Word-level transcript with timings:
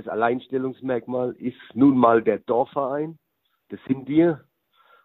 Das 0.00 0.08
Alleinstellungsmerkmal 0.08 1.32
ist 1.32 1.60
nun 1.74 1.98
mal 1.98 2.22
der 2.22 2.38
Dorfverein. 2.38 3.18
Das 3.68 3.78
sind 3.86 4.08
wir. 4.08 4.44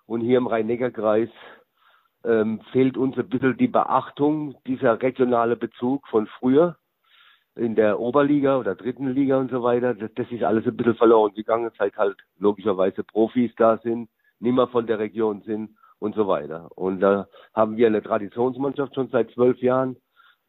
Und 0.05 0.21
hier 0.21 0.37
im 0.37 0.47
Rhein-Neckar-Kreis 0.47 1.27
ähm, 2.23 2.61
fehlt 2.71 2.95
uns 2.95 3.17
ein 3.17 3.27
bisschen 3.27 3.57
die 3.57 3.67
Beachtung, 3.67 4.55
dieser 4.65 5.01
regionale 5.01 5.57
Bezug 5.57 6.07
von 6.07 6.27
früher 6.27 6.77
in 7.55 7.75
der 7.75 7.99
Oberliga 7.99 8.57
oder 8.57 8.75
dritten 8.75 9.09
Liga 9.09 9.37
und 9.37 9.51
so 9.51 9.63
weiter. 9.63 9.95
Das, 9.95 10.11
das 10.15 10.31
ist 10.31 10.43
alles 10.43 10.65
ein 10.65 10.77
bisschen 10.77 10.95
verloren 10.95 11.33
gegangen, 11.33 11.69
seit 11.77 11.97
halt 11.97 12.15
logischerweise 12.37 13.03
Profis 13.03 13.51
da 13.57 13.77
sind, 13.79 14.07
nimmer 14.39 14.69
von 14.69 14.87
der 14.87 14.99
Region 14.99 15.41
sind 15.41 15.75
und 15.99 16.15
so 16.15 16.25
weiter. 16.25 16.69
Und 16.75 17.01
da 17.01 17.27
haben 17.53 17.75
wir 17.75 17.87
eine 17.87 18.01
Traditionsmannschaft 18.01 18.95
schon 18.95 19.09
seit 19.09 19.29
zwölf 19.31 19.57
Jahren. 19.59 19.97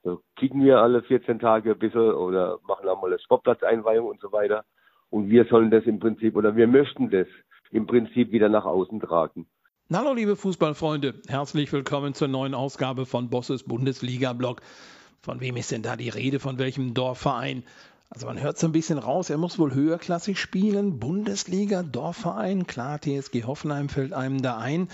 Da 0.07 0.19
kicken 0.37 0.63
wir 0.63 0.79
alle 0.79 1.03
14 1.03 1.41
Tage 1.41 1.73
ein 1.73 1.79
bisschen 1.81 2.13
oder 2.13 2.61
machen 2.69 2.89
auch 2.89 3.03
mal 3.03 3.09
eine 3.09 3.19
Sportplatzeinweihung 3.19 4.07
und 4.07 4.21
so 4.21 4.31
weiter. 4.31 4.65
Und 5.11 5.31
wir 5.31 5.47
sollen 5.47 5.73
das 5.73 5.83
im 5.83 5.99
Prinzip 5.99 6.37
oder 6.37 6.55
wir 6.55 6.69
möchten 6.69 7.11
das 7.11 7.27
im 7.73 7.89
Prinzip 7.89 8.31
wieder 8.31 8.49
nach 8.49 8.65
außen 8.65 9.01
tragen. 9.01 9.49
Hallo 9.93 10.15
liebe 10.15 10.37
Fußballfreunde, 10.37 11.15
herzlich 11.27 11.73
willkommen 11.73 12.15
zur 12.15 12.29
neuen 12.29 12.55
Ausgabe 12.55 13.05
von 13.05 13.31
Bosses 13.31 13.65
Bundesliga-Blog. 13.65 14.61
Von 15.23 15.41
wem 15.41 15.57
ist 15.57 15.73
denn 15.73 15.83
da 15.83 15.97
die 15.97 16.09
Rede, 16.09 16.39
von 16.39 16.61
welchem 16.61 16.95
Dorfverein? 16.95 17.65
Also 18.09 18.29
man 18.29 18.41
hört 18.41 18.59
so 18.59 18.69
ein 18.69 18.73
bisschen 18.73 18.99
raus, 18.99 19.31
er 19.31 19.39
muss 19.39 19.59
wohl 19.59 19.75
höherklassig 19.75 20.39
spielen, 20.39 21.01
Bundesliga, 21.01 21.83
Dorfverein, 21.83 22.69
klar, 22.69 23.01
TSG 23.01 23.43
Hoffenheim 23.45 23.89
fällt 23.89 24.13
einem 24.13 24.41
da 24.41 24.59
ein, 24.59 24.87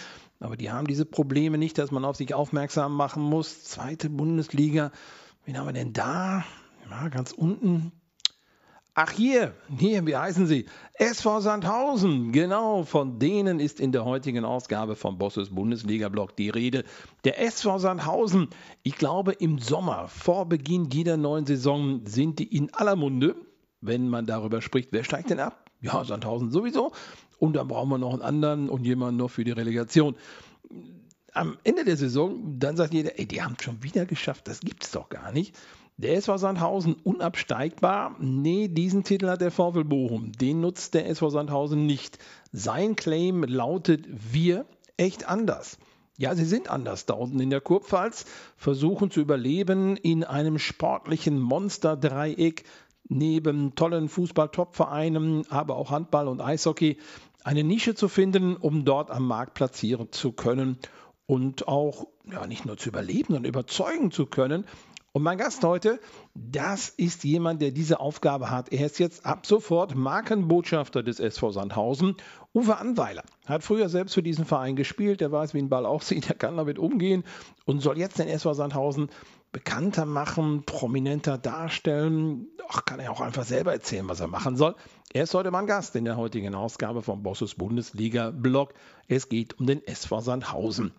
aber 0.42 0.56
die 0.56 0.70
haben 0.70 0.86
diese 0.86 1.04
Probleme 1.04 1.58
nicht, 1.58 1.78
dass 1.78 1.90
man 1.90 2.04
auf 2.04 2.16
sich 2.16 2.34
aufmerksam 2.34 2.94
machen 2.94 3.22
muss. 3.22 3.64
Zweite 3.64 4.10
Bundesliga, 4.10 4.92
wen 5.44 5.58
haben 5.58 5.66
wir 5.66 5.72
denn 5.72 5.92
da? 5.92 6.44
Ja, 6.90 7.08
ganz 7.08 7.32
unten, 7.32 7.92
Ach 8.94 9.10
hier, 9.10 9.54
hier, 9.78 10.06
wie 10.06 10.16
heißen 10.16 10.46
sie? 10.46 10.66
SV 10.98 11.40
Sandhausen. 11.40 12.30
Genau, 12.30 12.82
von 12.82 13.18
denen 13.18 13.58
ist 13.58 13.80
in 13.80 13.90
der 13.90 14.04
heutigen 14.04 14.44
Ausgabe 14.44 14.96
vom 14.96 15.16
Bosses 15.16 15.48
Bundesliga-Blog 15.48 16.36
die 16.36 16.50
Rede. 16.50 16.84
Der 17.24 17.40
SV 17.40 17.78
Sandhausen, 17.78 18.50
ich 18.82 18.96
glaube 18.96 19.32
im 19.32 19.58
Sommer, 19.58 20.08
vor 20.08 20.44
Beginn 20.44 20.90
jeder 20.90 21.16
neuen 21.16 21.46
Saison, 21.46 22.02
sind 22.04 22.38
die 22.38 22.54
in 22.54 22.74
aller 22.74 22.94
Munde, 22.94 23.34
wenn 23.80 24.10
man 24.10 24.26
darüber 24.26 24.60
spricht, 24.60 24.92
wer 24.92 25.04
steigt 25.04 25.30
denn 25.30 25.40
ab? 25.40 25.70
Ja, 25.80 26.04
Sandhausen 26.04 26.50
sowieso. 26.50 26.92
Und 27.42 27.54
dann 27.54 27.66
brauchen 27.66 27.88
wir 27.88 27.98
noch 27.98 28.12
einen 28.12 28.22
anderen 28.22 28.68
und 28.68 28.84
jemanden 28.84 29.16
noch 29.16 29.28
für 29.28 29.42
die 29.42 29.50
Relegation. 29.50 30.14
Am 31.32 31.58
Ende 31.64 31.84
der 31.84 31.96
Saison, 31.96 32.60
dann 32.60 32.76
sagt 32.76 32.94
jeder, 32.94 33.18
ey, 33.18 33.26
die 33.26 33.42
haben 33.42 33.56
es 33.58 33.64
schon 33.64 33.82
wieder 33.82 34.06
geschafft, 34.06 34.46
das 34.46 34.60
gibt's 34.60 34.92
doch 34.92 35.08
gar 35.08 35.32
nicht. 35.32 35.52
Der 35.96 36.14
SV 36.14 36.36
Sandhausen 36.36 36.94
unabsteigbar? 37.02 38.14
Nee, 38.20 38.68
diesen 38.68 39.02
Titel 39.02 39.26
hat 39.26 39.40
der 39.40 39.50
VfL 39.50 39.82
Bochum. 39.82 40.30
Den 40.30 40.60
nutzt 40.60 40.94
der 40.94 41.08
SV 41.08 41.30
Sandhausen 41.30 41.84
nicht. 41.84 42.20
Sein 42.52 42.94
Claim 42.94 43.42
lautet: 43.42 44.06
Wir 44.08 44.64
echt 44.96 45.28
anders. 45.28 45.78
Ja, 46.18 46.36
sie 46.36 46.44
sind 46.44 46.70
anders 46.70 47.06
da 47.06 47.14
unten 47.14 47.40
in 47.40 47.50
der 47.50 47.60
Kurpfalz, 47.60 48.24
versuchen 48.56 49.10
zu 49.10 49.20
überleben 49.20 49.96
in 49.96 50.22
einem 50.22 50.60
sportlichen 50.60 51.40
Monsterdreieck 51.40 52.62
neben 53.08 53.74
tollen 53.74 54.08
Fußball-Top-Vereinen, 54.08 55.46
aber 55.50 55.76
auch 55.76 55.90
Handball 55.90 56.28
und 56.28 56.40
Eishockey, 56.40 56.98
eine 57.44 57.64
Nische 57.64 57.94
zu 57.94 58.08
finden, 58.08 58.56
um 58.56 58.84
dort 58.84 59.10
am 59.10 59.26
Markt 59.26 59.54
platzieren 59.54 60.12
zu 60.12 60.32
können 60.32 60.78
und 61.26 61.68
auch 61.68 62.06
ja, 62.30 62.46
nicht 62.46 62.66
nur 62.66 62.76
zu 62.76 62.88
überleben, 62.88 63.34
sondern 63.34 63.44
überzeugen 63.44 64.10
zu 64.10 64.26
können, 64.26 64.64
und 65.14 65.22
mein 65.22 65.36
Gast 65.36 65.62
heute, 65.62 66.00
das 66.34 66.88
ist 66.88 67.22
jemand, 67.22 67.60
der 67.60 67.70
diese 67.70 68.00
Aufgabe 68.00 68.48
hat. 68.48 68.72
Er 68.72 68.86
ist 68.86 68.98
jetzt 68.98 69.26
ab 69.26 69.44
sofort 69.44 69.94
Markenbotschafter 69.94 71.02
des 71.02 71.20
SV 71.20 71.50
Sandhausen. 71.50 72.16
Uwe 72.54 72.78
Anweiler 72.78 73.22
hat 73.44 73.62
früher 73.62 73.90
selbst 73.90 74.14
für 74.14 74.22
diesen 74.22 74.46
Verein 74.46 74.74
gespielt. 74.74 75.20
Der 75.20 75.30
weiß, 75.30 75.52
wie 75.52 75.58
ein 75.58 75.68
Ball 75.68 75.84
aussieht. 75.92 76.30
Er 76.30 76.34
kann 76.34 76.56
damit 76.56 76.78
umgehen 76.78 77.24
und 77.66 77.80
soll 77.80 77.98
jetzt 77.98 78.18
den 78.18 78.28
SV 78.28 78.54
Sandhausen 78.54 79.10
bekannter 79.52 80.06
machen, 80.06 80.64
prominenter 80.64 81.38
darstellen. 81.38 82.48
Ach, 82.68 82.84
kann 82.84 83.00
er 83.00 83.12
auch 83.12 83.20
einfach 83.20 83.44
selber 83.44 83.72
erzählen, 83.72 84.08
was 84.08 84.20
er 84.20 84.28
machen 84.28 84.56
soll. 84.56 84.74
Er 85.12 85.24
ist 85.24 85.34
heute 85.34 85.50
mein 85.50 85.66
Gast 85.66 85.94
in 85.94 86.06
der 86.06 86.16
heutigen 86.16 86.54
Ausgabe 86.54 87.02
vom 87.02 87.22
Bosses 87.22 87.54
Bundesliga 87.54 88.30
Blog. 88.30 88.72
Es 89.08 89.28
geht 89.28 89.60
um 89.60 89.66
den 89.66 89.86
SV 89.86 90.20
Sandhausen. 90.20 90.92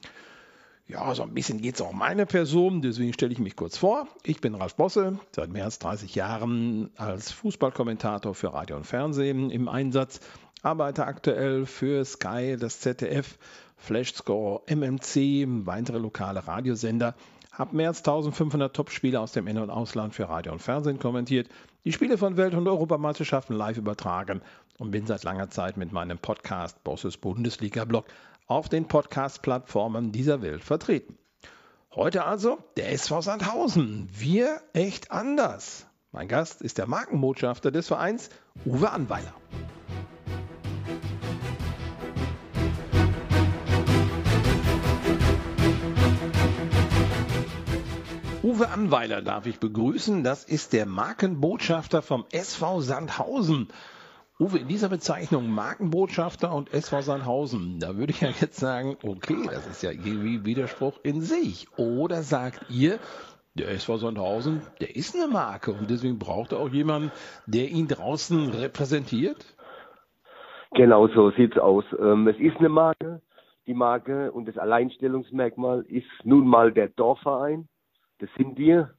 Ja, 0.87 1.15
so 1.15 1.23
ein 1.23 1.33
bisschen 1.33 1.61
geht 1.61 1.75
es 1.75 1.81
auch 1.81 1.91
um 1.91 1.97
meine 1.97 2.25
Person, 2.25 2.81
deswegen 2.81 3.13
stelle 3.13 3.31
ich 3.31 3.39
mich 3.39 3.55
kurz 3.55 3.77
vor. 3.77 4.07
Ich 4.23 4.41
bin 4.41 4.53
Ralf 4.53 4.75
Bosse, 4.75 5.17
seit 5.31 5.49
mehr 5.49 5.63
als 5.63 5.79
30 5.79 6.13
Jahren 6.13 6.91
als 6.97 7.31
Fußballkommentator 7.31 8.35
für 8.35 8.53
Radio 8.53 8.75
und 8.75 8.85
Fernsehen 8.85 9.49
im 9.49 9.69
Einsatz, 9.69 10.19
arbeite 10.61 11.05
aktuell 11.05 11.65
für 11.65 12.03
Sky, 12.03 12.57
das 12.59 12.81
ZDF, 12.81 13.37
Flashscore, 13.77 14.61
MMC, 14.67 15.45
weitere 15.65 15.97
lokale 15.97 16.45
Radiosender, 16.45 17.15
mehr 17.71 17.89
als 17.89 17.99
1500 17.99 18.75
Topspiele 18.75 19.19
aus 19.19 19.31
dem 19.31 19.47
In- 19.47 19.59
und 19.59 19.69
Ausland 19.69 20.13
für 20.13 20.29
Radio 20.29 20.51
und 20.51 20.59
Fernsehen 20.59 20.99
kommentiert, 20.99 21.49
die 21.85 21.91
Spiele 21.91 22.17
von 22.17 22.37
Welt- 22.37 22.55
und 22.55 22.67
Europameisterschaften 22.67 23.55
live 23.55 23.77
übertragen 23.77 24.41
und 24.79 24.91
bin 24.91 25.05
seit 25.05 25.23
langer 25.23 25.49
Zeit 25.49 25.77
mit 25.77 25.91
meinem 25.91 26.17
Podcast 26.17 26.83
Bosses 26.83 27.17
Bundesliga-Blog 27.17 28.05
auf 28.47 28.69
den 28.69 28.87
Podcast-Plattformen 28.87 30.11
dieser 30.11 30.41
Welt 30.41 30.63
vertreten. 30.63 31.17
Heute 31.95 32.25
also 32.25 32.57
der 32.75 32.91
SV 32.91 33.21
Sandhausen. 33.21 34.09
Wir 34.11 34.61
echt 34.73 35.11
anders. 35.11 35.85
Mein 36.11 36.27
Gast 36.27 36.61
ist 36.61 36.77
der 36.77 36.87
Markenbotschafter 36.87 37.71
des 37.71 37.87
Vereins, 37.87 38.29
Uwe 38.65 38.91
Anweiler. 38.91 39.33
Uwe 48.53 48.69
Anweiler 48.69 49.23
darf 49.23 49.47
ich 49.47 49.59
begrüßen. 49.59 50.23
Das 50.23 50.43
ist 50.43 50.73
der 50.73 50.85
Markenbotschafter 50.85 52.03
vom 52.03 52.23
SV 52.31 52.81
Sandhausen. 52.81 53.69
Uwe, 54.39 54.59
in 54.59 54.67
dieser 54.67 54.89
Bezeichnung 54.89 55.49
Markenbotschafter 55.49 56.53
und 56.53 56.71
SV 56.71 57.01
Sandhausen, 57.01 57.79
da 57.79 57.97
würde 57.97 58.11
ich 58.11 58.21
ja 58.21 58.29
jetzt 58.29 58.59
sagen, 58.59 58.95
okay, 59.01 59.47
das 59.49 59.65
ist 59.65 59.81
ja 59.81 59.89
irgendwie 59.89 60.45
Widerspruch 60.45 60.99
in 61.01 61.21
sich. 61.21 61.67
Oder 61.79 62.21
sagt 62.21 62.69
ihr, 62.69 62.99
der 63.55 63.71
SV 63.71 63.97
Sandhausen, 63.97 64.61
der 64.79 64.95
ist 64.95 65.15
eine 65.15 65.33
Marke 65.33 65.71
und 65.71 65.89
deswegen 65.89 66.19
braucht 66.19 66.51
er 66.51 66.59
auch 66.59 66.69
jemanden, 66.69 67.11
der 67.47 67.69
ihn 67.69 67.87
draußen 67.87 68.51
repräsentiert? 68.51 69.43
Genau 70.75 71.07
so 71.07 71.31
sieht's 71.31 71.57
aus. 71.57 71.85
Ähm, 71.99 72.27
es 72.27 72.37
ist 72.37 72.57
eine 72.57 72.69
Marke. 72.69 73.23
Die 73.65 73.73
Marke 73.73 74.31
und 74.31 74.47
das 74.47 74.59
Alleinstellungsmerkmal 74.59 75.85
ist 75.87 76.05
nun 76.23 76.45
mal 76.45 76.71
der 76.71 76.89
Dorfverein. 76.89 77.67
Das 78.19 78.29
sind 78.37 78.57
wir. 78.57 78.93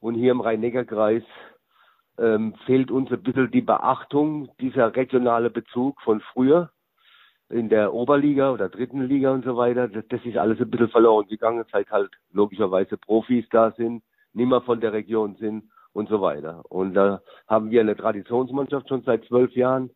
Und 0.00 0.14
hier 0.14 0.32
im 0.32 0.40
Rhein-Neckar-Kreis 0.40 1.22
ähm, 2.18 2.54
fehlt 2.66 2.90
uns 2.90 3.10
ein 3.10 3.22
bisschen 3.22 3.50
die 3.50 3.60
Beachtung, 3.60 4.48
dieser 4.60 4.94
regionale 4.94 5.50
Bezug 5.50 6.00
von 6.02 6.20
früher 6.32 6.70
in 7.48 7.68
der 7.68 7.92
Oberliga 7.92 8.50
oder 8.50 8.68
dritten 8.68 9.02
Liga 9.02 9.30
und 9.30 9.44
so 9.44 9.56
weiter. 9.56 9.88
Das, 9.88 10.04
das 10.08 10.24
ist 10.24 10.36
alles 10.36 10.60
ein 10.60 10.70
bisschen 10.70 10.88
verloren 10.88 11.28
gegangen, 11.28 11.64
seit 11.70 11.90
halt 11.90 12.10
logischerweise 12.32 12.96
Profis 12.96 13.46
da 13.50 13.72
sind, 13.72 14.02
nimmer 14.32 14.62
von 14.62 14.80
der 14.80 14.92
Region 14.92 15.36
sind 15.36 15.70
und 15.92 16.08
so 16.08 16.20
weiter. 16.20 16.62
Und 16.70 16.94
da 16.94 17.20
haben 17.46 17.70
wir 17.70 17.80
eine 17.80 17.96
Traditionsmannschaft 17.96 18.88
schon 18.88 19.02
seit 19.02 19.24
zwölf 19.26 19.52
Jahren. 19.52 19.90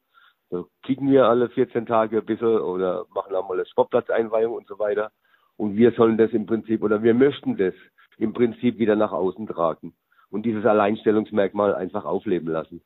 Da 0.50 0.64
kicken 0.82 1.10
wir 1.10 1.26
alle 1.26 1.48
14 1.48 1.86
Tage 1.86 2.18
ein 2.18 2.26
bisschen 2.26 2.60
oder 2.60 3.06
machen 3.14 3.34
auch 3.34 3.48
mal 3.48 3.54
eine 3.54 3.66
Sportplatzeinweihung 3.66 4.54
und 4.54 4.68
so 4.68 4.78
weiter. 4.78 5.10
Und 5.56 5.76
wir 5.76 5.92
sollen 5.92 6.18
das 6.18 6.30
im 6.32 6.46
Prinzip 6.46 6.82
oder 6.82 7.02
wir 7.02 7.14
möchten 7.14 7.56
das 7.56 7.74
im 8.18 8.32
Prinzip 8.32 8.78
wieder 8.78 8.96
nach 8.96 9.12
außen 9.12 9.46
tragen 9.46 9.94
und 10.30 10.44
dieses 10.44 10.64
Alleinstellungsmerkmal 10.64 11.74
einfach 11.74 12.04
aufleben 12.04 12.48
lassen. 12.48 12.82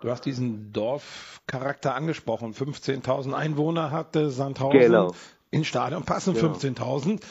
Du 0.00 0.10
hast 0.10 0.24
diesen 0.26 0.72
Dorfcharakter 0.72 1.94
angesprochen. 1.94 2.52
15.000 2.52 3.32
Einwohner 3.32 3.90
hatte 3.90 4.30
Sandhausen. 4.30 4.78
Genau. 4.78 5.12
In 5.50 5.64
Stadion 5.64 6.04
passen 6.04 6.34
genau. 6.34 6.52
15.000. 6.52 7.22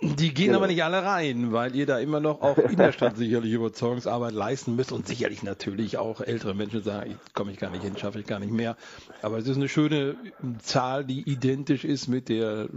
Die 0.00 0.34
gehen 0.34 0.46
genau. 0.46 0.58
aber 0.58 0.66
nicht 0.66 0.82
alle 0.82 1.02
rein, 1.02 1.52
weil 1.52 1.74
ihr 1.76 1.86
da 1.86 1.98
immer 1.98 2.18
noch 2.20 2.42
auch 2.42 2.58
in 2.58 2.76
der 2.76 2.92
Stadt 2.92 3.16
sicherlich 3.16 3.52
Überzeugungsarbeit 3.52 4.32
leisten 4.32 4.74
müsst 4.74 4.90
und 4.90 5.06
sicherlich 5.06 5.42
natürlich 5.42 5.96
auch 5.96 6.20
ältere 6.20 6.54
Menschen 6.54 6.82
sagen, 6.82 7.12
ich 7.12 7.34
komme 7.34 7.52
ich 7.52 7.58
gar 7.58 7.70
nicht 7.70 7.84
hin, 7.84 7.96
schaffe 7.96 8.18
ich 8.18 8.26
gar 8.26 8.40
nicht 8.40 8.52
mehr. 8.52 8.76
Aber 9.22 9.38
es 9.38 9.46
ist 9.46 9.56
eine 9.56 9.68
schöne 9.68 10.16
Zahl, 10.58 11.04
die 11.04 11.20
identisch 11.30 11.84
ist 11.84 12.08
mit 12.08 12.28
der 12.28 12.68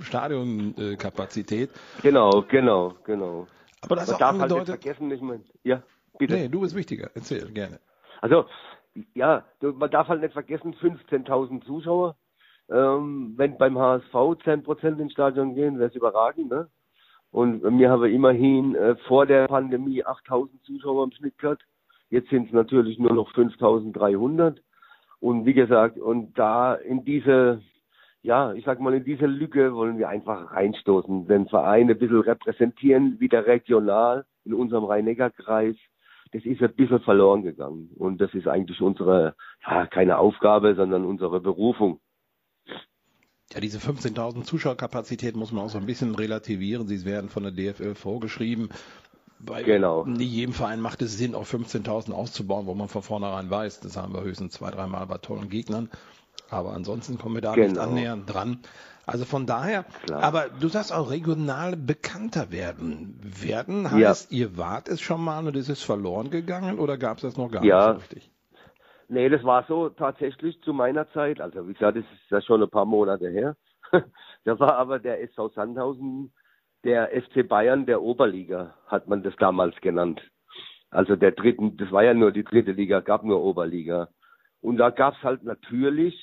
Stadionkapazität. 0.00 1.70
Genau, 2.02 2.44
genau, 2.48 2.94
genau. 3.04 3.46
Aber 3.80 3.96
das 3.96 4.10
Man 4.10 4.18
darf 4.18 4.38
halt 4.38 4.52
nicht 4.52 4.66
vergessen, 4.66 5.10
ich 5.10 5.20
meine, 5.20 5.44
ja, 5.64 5.82
bitte. 6.18 6.34
Nee, 6.34 6.48
du 6.48 6.60
bist 6.60 6.74
wichtiger. 6.74 7.10
Erzähl 7.14 7.50
gerne. 7.50 7.80
Also, 8.20 8.44
ja, 9.14 9.44
man 9.60 9.90
darf 9.90 10.08
halt 10.08 10.20
nicht 10.20 10.34
vergessen, 10.34 10.74
15.000 10.74 11.64
Zuschauer. 11.64 12.16
Ähm, 12.70 13.34
wenn 13.36 13.58
beim 13.58 13.78
HSV 13.78 14.14
10% 14.14 14.98
ins 14.98 15.12
Stadion 15.12 15.54
gehen, 15.54 15.78
wäre 15.78 15.88
es 15.88 15.96
überragend, 15.96 16.50
ne? 16.50 16.68
Und 17.32 17.62
wir 17.62 17.90
haben 17.90 18.04
immerhin 18.12 18.74
äh, 18.74 18.96
vor 19.06 19.24
der 19.24 19.46
Pandemie 19.46 20.04
8.000 20.04 20.62
Zuschauer 20.64 21.04
im 21.04 21.12
Schnitt 21.12 21.38
gehabt. 21.38 21.62
Jetzt 22.08 22.28
sind 22.30 22.48
es 22.48 22.52
natürlich 22.52 22.98
nur 22.98 23.12
noch 23.12 23.32
5300. 23.32 24.60
Und 25.20 25.46
wie 25.46 25.54
gesagt, 25.54 25.98
und 25.98 26.36
da 26.36 26.74
in 26.74 27.04
diese, 27.04 27.62
ja, 28.22 28.52
ich 28.54 28.64
sag 28.64 28.80
mal, 28.80 28.94
in 28.94 29.04
diese 29.04 29.26
Lücke 29.26 29.74
wollen 29.74 29.98
wir 29.98 30.08
einfach 30.08 30.52
reinstoßen, 30.52 31.28
den 31.28 31.46
Verein 31.46 31.88
ein 31.88 31.98
bisschen 31.98 32.20
repräsentieren, 32.20 33.20
wieder 33.20 33.46
regional 33.46 34.24
in 34.44 34.54
unserem 34.54 34.84
Rhein-Neckar-Kreis. 34.84 35.76
Das 36.32 36.44
ist 36.44 36.62
ein 36.62 36.74
bisschen 36.74 37.00
verloren 37.00 37.42
gegangen. 37.42 37.90
Und 37.96 38.20
das 38.20 38.34
ist 38.34 38.48
eigentlich 38.48 38.80
unsere, 38.80 39.34
ja, 39.64 39.86
keine 39.86 40.18
Aufgabe, 40.18 40.74
sondern 40.74 41.04
unsere 41.04 41.40
Berufung. 41.40 42.00
Ja, 43.52 43.60
diese 43.60 43.78
15.000 43.78 44.44
Zuschauerkapazität 44.44 45.34
muss 45.34 45.50
man 45.50 45.64
auch 45.64 45.70
so 45.70 45.78
ein 45.78 45.86
bisschen 45.86 46.14
relativieren. 46.14 46.86
Sie 46.86 47.04
werden 47.04 47.28
von 47.28 47.42
der 47.42 47.52
DFL 47.52 47.94
vorgeschrieben. 47.94 48.68
Bei 49.40 49.62
genau. 49.62 50.04
nicht 50.04 50.30
jedem 50.30 50.52
Verein 50.52 50.80
macht 50.80 51.02
es 51.02 51.16
Sinn, 51.16 51.34
auf 51.34 51.52
15.000 51.52 52.12
auszubauen, 52.12 52.66
wo 52.66 52.74
man 52.74 52.88
von 52.88 53.02
vornherein 53.02 53.50
weiß, 53.50 53.80
das 53.80 53.96
haben 53.96 54.12
wir 54.12 54.22
höchstens 54.22 54.52
zwei, 54.52 54.70
dreimal 54.70 55.06
bei 55.06 55.18
tollen 55.18 55.48
Gegnern. 55.48 55.90
Aber 56.50 56.74
ansonsten 56.74 57.18
kommen 57.18 57.36
wir 57.36 57.42
da 57.42 57.54
genau. 57.54 57.68
nicht 57.68 57.78
annähernd 57.78 58.32
dran. 58.32 58.58
Also 59.06 59.24
von 59.24 59.46
daher, 59.46 59.84
Klar. 60.04 60.22
aber 60.22 60.48
du 60.50 60.68
sagst 60.68 60.92
auch 60.92 61.10
regional 61.10 61.74
bekannter 61.76 62.52
werden. 62.52 63.18
Werden 63.22 63.90
heißt, 63.90 64.30
ja. 64.30 64.38
ihr 64.38 64.56
wart 64.56 64.88
es 64.88 65.00
schon 65.00 65.22
mal 65.22 65.46
und 65.46 65.56
ist 65.56 65.68
es 65.68 65.82
verloren 65.82 66.30
gegangen 66.30 66.78
oder 66.78 66.98
gab 66.98 67.16
es 67.16 67.22
das 67.22 67.36
noch 67.36 67.50
gar 67.50 67.64
ja. 67.64 67.94
nicht 67.94 68.08
so 68.08 68.14
richtig? 68.14 68.30
Nee, 69.12 69.28
das 69.28 69.42
war 69.42 69.64
so 69.66 69.88
tatsächlich 69.88 70.62
zu 70.62 70.72
meiner 70.72 71.10
Zeit. 71.10 71.40
Also 71.40 71.66
wie 71.66 71.72
gesagt, 71.72 71.96
das 71.96 72.04
ist 72.04 72.30
ja 72.30 72.40
schon 72.40 72.62
ein 72.62 72.70
paar 72.70 72.84
Monate 72.84 73.28
her. 73.28 73.56
da 74.44 74.58
war 74.60 74.76
aber 74.76 75.00
der 75.00 75.20
SV 75.22 75.48
Sandhausen 75.48 76.32
der 76.84 77.10
FC 77.20 77.46
Bayern 77.46 77.86
der 77.86 78.02
Oberliga, 78.02 78.76
hat 78.86 79.08
man 79.08 79.24
das 79.24 79.34
damals 79.36 79.74
genannt. 79.80 80.22
Also 80.90 81.16
der 81.16 81.32
dritten, 81.32 81.76
das 81.76 81.90
war 81.90 82.04
ja 82.04 82.14
nur 82.14 82.30
die 82.30 82.44
dritte 82.44 82.70
Liga, 82.70 83.00
gab 83.00 83.24
nur 83.24 83.42
Oberliga. 83.42 84.10
Und 84.60 84.76
da 84.76 84.90
gab 84.90 85.14
es 85.14 85.22
halt 85.24 85.42
natürlich 85.42 86.14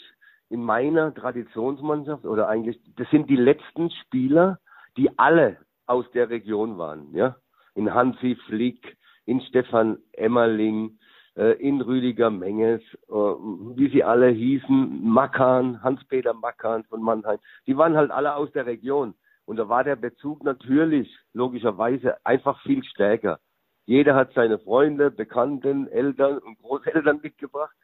in 0.50 0.64
meiner 0.64 1.14
Traditionsmannschaft 1.14 2.24
oder 2.24 2.48
eigentlich, 2.48 2.80
das 2.96 3.10
sind 3.10 3.30
die 3.30 3.36
letzten 3.36 3.92
Spieler, 3.92 4.60
die 4.96 5.10
alle 5.20 5.58
aus 5.88 6.10
der 6.12 6.30
Region 6.30 6.78
waren, 6.78 7.14
ja. 7.14 7.36
In 7.76 7.94
Hansi 7.94 8.38
Flick, 8.48 8.98
in 9.26 9.42
Stefan 9.42 9.98
Emmerling, 10.14 10.98
in 11.42 11.82
Rüdiger 11.82 12.30
Menges, 12.30 12.82
äh, 13.10 13.14
wie 13.14 13.90
sie 13.90 14.04
alle 14.04 14.30
hießen, 14.30 15.04
Makan, 15.04 15.84
Hans-Peter 15.84 16.34
Makan 16.34 16.84
von 16.86 17.02
Mannheim, 17.02 17.38
die 17.68 17.78
waren 17.78 17.96
halt 17.96 18.12
alle 18.12 18.36
aus 18.36 18.52
der 18.54 18.66
Region. 18.66 19.14
Und 19.46 19.58
da 19.58 19.70
war 19.70 19.84
der 19.84 19.96
Bezug 19.96 20.44
natürlich, 20.44 21.16
logischerweise, 21.34 22.26
einfach 22.26 22.62
viel 22.64 22.84
stärker. 22.84 23.40
Jeder 23.86 24.16
hat 24.16 24.34
seine 24.34 24.60
Freunde, 24.60 25.12
Bekannten, 25.12 25.88
Eltern 25.88 26.40
und 26.40 26.60
Großeltern 26.60 27.20
mitgebracht. 27.24 27.76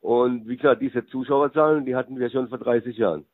Und 0.00 0.46
wie 0.46 0.56
gesagt, 0.56 0.82
diese 0.82 1.06
Zuschauerzahlen, 1.06 1.86
die 1.86 1.96
hatten 1.96 2.18
wir 2.18 2.30
schon 2.30 2.48
vor 2.48 2.58
30 2.58 2.96
Jahren. 2.96 3.24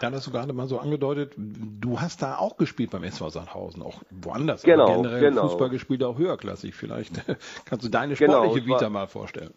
Das 0.00 0.12
hast 0.12 0.26
du 0.26 0.30
gerade 0.30 0.52
mal 0.52 0.66
so 0.66 0.78
angedeutet. 0.78 1.34
Du 1.36 2.00
hast 2.00 2.22
da 2.22 2.36
auch 2.36 2.56
gespielt 2.56 2.90
beim 2.90 3.04
SV 3.04 3.30
Sandhausen, 3.30 3.82
auch 3.82 4.02
woanders. 4.10 4.62
Genau, 4.62 4.84
aber 4.84 4.96
generell 4.96 5.30
genau. 5.30 5.48
Fußball 5.48 5.70
gespielt, 5.70 6.02
auch 6.02 6.18
höherklassig. 6.18 6.74
Vielleicht 6.74 7.14
kannst 7.64 7.84
du 7.84 7.88
deine 7.88 8.14
genau, 8.14 8.44
sportliche 8.44 8.64
genau, 8.64 8.76
Vita 8.76 8.84
war, 8.86 8.90
mal 8.90 9.06
vorstellen. 9.06 9.54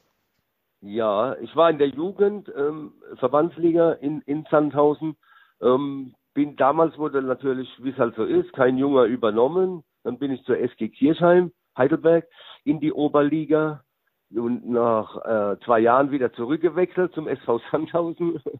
Ja, 0.82 1.36
ich 1.42 1.56
war 1.56 1.70
in 1.70 1.80
der 1.80 1.90
Jugend, 1.90 2.52
ähm, 2.56 2.94
Verbandsliga 3.16 3.94
in, 3.94 4.22
in 4.22 4.46
Sandhausen. 4.50 5.16
Ähm, 5.62 6.14
bin 6.34 6.56
damals 6.56 6.98
wurde 6.98 7.22
natürlich, 7.24 7.68
wie 7.82 7.90
es 7.90 7.98
halt 7.98 8.16
so 8.16 8.24
ist, 8.24 8.54
kein 8.54 8.78
Junger 8.78 9.06
übernommen. 9.06 9.84
Dann 10.04 10.20
bin 10.20 10.32
ich 10.32 10.44
zur 10.44 10.58
SG 10.60 10.90
Kirchheim, 10.90 11.52
Heidelberg, 11.76 12.28
in 12.64 12.80
die 12.80 12.94
Oberliga 12.94 13.84
und 14.30 14.70
nach 14.70 15.18
äh, 15.26 15.58
zwei 15.66 15.80
Jahren 15.80 16.12
wieder 16.12 16.32
zurückgewechselt 16.34 17.14
zum 17.14 17.28
SV 17.28 17.60
Sandhausen. 17.72 18.40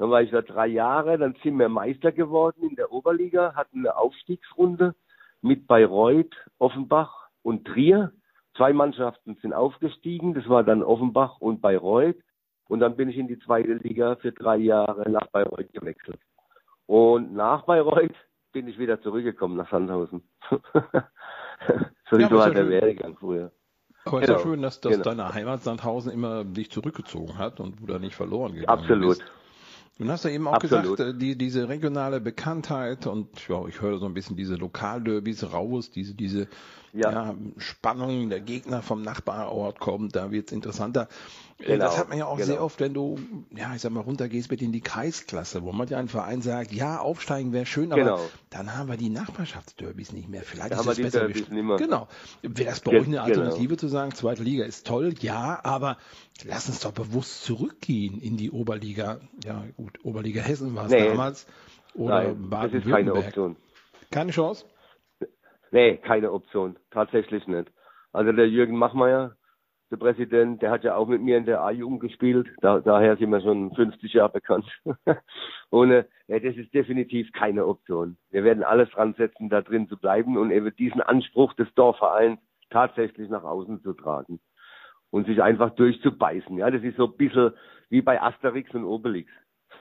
Dann 0.00 0.10
war 0.10 0.22
ich 0.22 0.30
da 0.30 0.40
drei 0.40 0.66
Jahre, 0.66 1.18
dann 1.18 1.36
sind 1.42 1.58
wir 1.58 1.68
Meister 1.68 2.10
geworden 2.10 2.62
in 2.62 2.74
der 2.74 2.90
Oberliga, 2.90 3.54
hatten 3.54 3.80
eine 3.80 3.98
Aufstiegsrunde 3.98 4.94
mit 5.42 5.66
Bayreuth, 5.66 6.34
Offenbach 6.58 7.28
und 7.42 7.66
Trier. 7.66 8.10
Zwei 8.56 8.72
Mannschaften 8.72 9.36
sind 9.42 9.52
aufgestiegen, 9.52 10.32
das 10.32 10.48
war 10.48 10.64
dann 10.64 10.82
Offenbach 10.82 11.42
und 11.42 11.60
Bayreuth. 11.60 12.16
Und 12.66 12.80
dann 12.80 12.96
bin 12.96 13.10
ich 13.10 13.18
in 13.18 13.28
die 13.28 13.38
zweite 13.40 13.74
Liga 13.74 14.16
für 14.16 14.32
drei 14.32 14.56
Jahre 14.56 15.10
nach 15.10 15.26
Bayreuth 15.26 15.70
gewechselt. 15.74 16.18
Und 16.86 17.34
nach 17.34 17.66
Bayreuth 17.66 18.16
bin 18.52 18.68
ich 18.68 18.78
wieder 18.78 19.02
zurückgekommen 19.02 19.58
nach 19.58 19.70
Sandhausen. 19.70 20.22
so 20.48 22.16
ja, 22.16 22.30
war 22.30 22.50
der 22.50 22.70
Werdegang 22.70 23.18
früher. 23.18 23.52
Aber 24.06 24.20
genau. 24.20 24.32
ist 24.32 24.38
ja 24.38 24.48
schön, 24.48 24.62
dass, 24.62 24.80
dass 24.80 24.92
genau. 24.92 25.04
deine 25.04 25.34
Heimat 25.34 25.60
Sandhausen 25.60 26.10
immer 26.10 26.42
dich 26.42 26.70
zurückgezogen 26.70 27.36
hat 27.36 27.60
und 27.60 27.80
du 27.80 27.86
da 27.86 27.98
nicht 27.98 28.14
verloren 28.14 28.54
gegangen 28.54 28.80
Absolut. 28.80 29.18
bist. 29.18 29.39
Du 30.00 30.10
hast 30.10 30.24
ja 30.24 30.30
eben 30.30 30.48
auch 30.48 30.54
Absolut. 30.54 30.96
gesagt, 30.96 31.14
äh, 31.14 31.18
die, 31.18 31.36
diese 31.36 31.68
regionale 31.68 32.22
Bekanntheit 32.22 33.06
und 33.06 33.28
ja, 33.48 33.66
ich 33.66 33.82
höre 33.82 33.98
so 33.98 34.06
ein 34.06 34.14
bisschen 34.14 34.34
diese 34.34 34.54
Lokalderbys 34.54 35.52
raus, 35.52 35.90
diese, 35.90 36.14
diese 36.14 36.48
ja. 36.94 37.10
ja 37.12 37.34
Spannung, 37.58 38.30
der 38.30 38.40
Gegner 38.40 38.80
vom 38.80 39.02
Nachbarort 39.02 39.78
kommt, 39.78 40.16
da 40.16 40.30
wird 40.30 40.48
es 40.48 40.52
interessanter. 40.52 41.08
Äh, 41.58 41.72
genau. 41.72 41.84
Das 41.84 41.98
hat 41.98 42.08
man 42.08 42.16
ja 42.16 42.24
auch 42.24 42.36
genau. 42.36 42.46
sehr 42.46 42.64
oft, 42.64 42.80
wenn 42.80 42.94
du, 42.94 43.18
ja, 43.54 43.74
ich 43.74 43.82
sag 43.82 43.92
mal, 43.92 44.00
runtergehst 44.00 44.50
mit 44.50 44.62
in 44.62 44.72
die 44.72 44.80
Kreisklasse, 44.80 45.64
wo 45.64 45.72
man 45.72 45.86
ja 45.88 45.98
ein 45.98 46.08
Verein 46.08 46.40
sagt, 46.40 46.72
ja, 46.72 46.98
aufsteigen 46.98 47.52
wäre 47.52 47.66
schön, 47.66 47.92
aber 47.92 48.02
genau. 48.02 48.20
Dann 48.50 48.76
haben 48.76 48.88
wir 48.88 48.96
die 48.96 49.10
Nachbarschaftsderbys 49.10 50.12
nicht 50.12 50.28
mehr. 50.28 50.42
Vielleicht 50.42 50.72
da 50.72 50.80
ist 50.80 50.86
es 50.86 51.00
besser. 51.00 51.28
Genau. 51.28 52.08
Wäre 52.42 52.70
es 52.70 52.80
bei 52.80 52.90
Ge 52.90 53.00
euch 53.00 53.06
eine 53.06 53.16
genau. 53.16 53.24
Alternative 53.24 53.68
genau. 53.68 53.78
zu 53.78 53.88
sagen, 53.88 54.12
zweite 54.12 54.42
Liga 54.42 54.64
ist 54.64 54.86
toll, 54.86 55.14
ja, 55.20 55.60
aber 55.62 55.96
lass 56.44 56.68
uns 56.68 56.80
doch 56.80 56.92
bewusst 56.92 57.44
zurückgehen 57.44 58.20
in 58.20 58.36
die 58.36 58.50
Oberliga. 58.50 59.20
Ja, 59.44 59.64
gut, 59.76 60.04
Oberliga 60.04 60.42
Hessen 60.42 60.74
war 60.74 60.86
es 60.86 60.90
nee. 60.90 61.08
damals. 61.08 61.46
Oder 61.94 62.34
Baden-Württemberg. 62.34 63.56
Keine 64.10 64.32
Chance? 64.32 64.66
Nee, 65.70 65.96
keine 65.98 66.32
Option. 66.32 66.76
Tatsächlich 66.90 67.46
nicht. 67.46 67.70
Also 68.12 68.32
der 68.32 68.48
Jürgen 68.48 68.76
Machmeier, 68.76 69.36
der 69.90 69.96
Präsident, 69.96 70.62
der 70.62 70.70
hat 70.70 70.84
ja 70.84 70.94
auch 70.94 71.08
mit 71.08 71.20
mir 71.20 71.36
in 71.36 71.46
der 71.46 71.62
A-Jugend 71.62 72.00
gespielt. 72.00 72.48
Da, 72.60 72.80
daher 72.80 73.16
sind 73.16 73.30
wir 73.30 73.40
schon 73.40 73.74
50 73.74 74.12
Jahre 74.12 74.32
bekannt. 74.32 74.66
Ohne, 75.70 76.06
ja, 76.28 76.38
das 76.38 76.56
ist 76.56 76.72
definitiv 76.72 77.32
keine 77.32 77.66
Option. 77.66 78.16
Wir 78.30 78.44
werden 78.44 78.62
alles 78.62 78.88
dran 78.90 79.14
setzen, 79.14 79.48
da 79.48 79.62
drin 79.62 79.88
zu 79.88 79.96
bleiben 79.96 80.36
und 80.36 80.50
eben 80.52 80.74
diesen 80.76 81.00
Anspruch 81.00 81.54
des 81.54 81.72
Dorfvereins 81.74 82.38
tatsächlich 82.70 83.28
nach 83.28 83.42
außen 83.42 83.82
zu 83.82 83.92
tragen 83.92 84.40
und 85.10 85.26
sich 85.26 85.42
einfach 85.42 85.70
durchzubeißen. 85.70 86.56
Ja, 86.56 86.70
das 86.70 86.82
ist 86.82 86.96
so 86.96 87.06
ein 87.06 87.16
bisschen 87.16 87.52
wie 87.88 88.02
bei 88.02 88.22
Asterix 88.22 88.72
und 88.74 88.84
Obelix. 88.84 89.30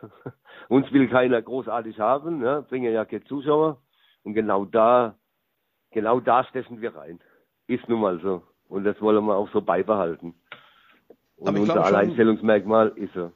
Uns 0.70 0.92
will 0.92 1.08
keiner 1.08 1.42
großartig 1.42 2.00
haben, 2.00 2.44
ja, 2.44 2.62
bringen 2.62 2.92
ja 2.92 3.06
keine 3.06 3.24
Zuschauer. 3.26 3.82
Und 4.24 4.34
genau 4.34 4.66
da 4.66 5.16
genau 5.92 6.20
da 6.20 6.44
stechen 6.46 6.82
wir 6.82 6.96
rein. 6.96 7.20
Ist 7.68 7.88
nun 7.88 8.02
mal 8.02 8.20
so. 8.20 8.44
Und 8.70 8.86
das 8.86 9.02
wollen 9.02 9.26
wir 9.26 9.36
auch 9.36 9.50
so 9.52 9.62
beibehalten. 9.62 10.36
Und 11.36 11.58
unser 11.58 11.84
Alleinstellungsmerkmal 11.84 12.94
ist 12.96 13.14
so. 13.14 13.32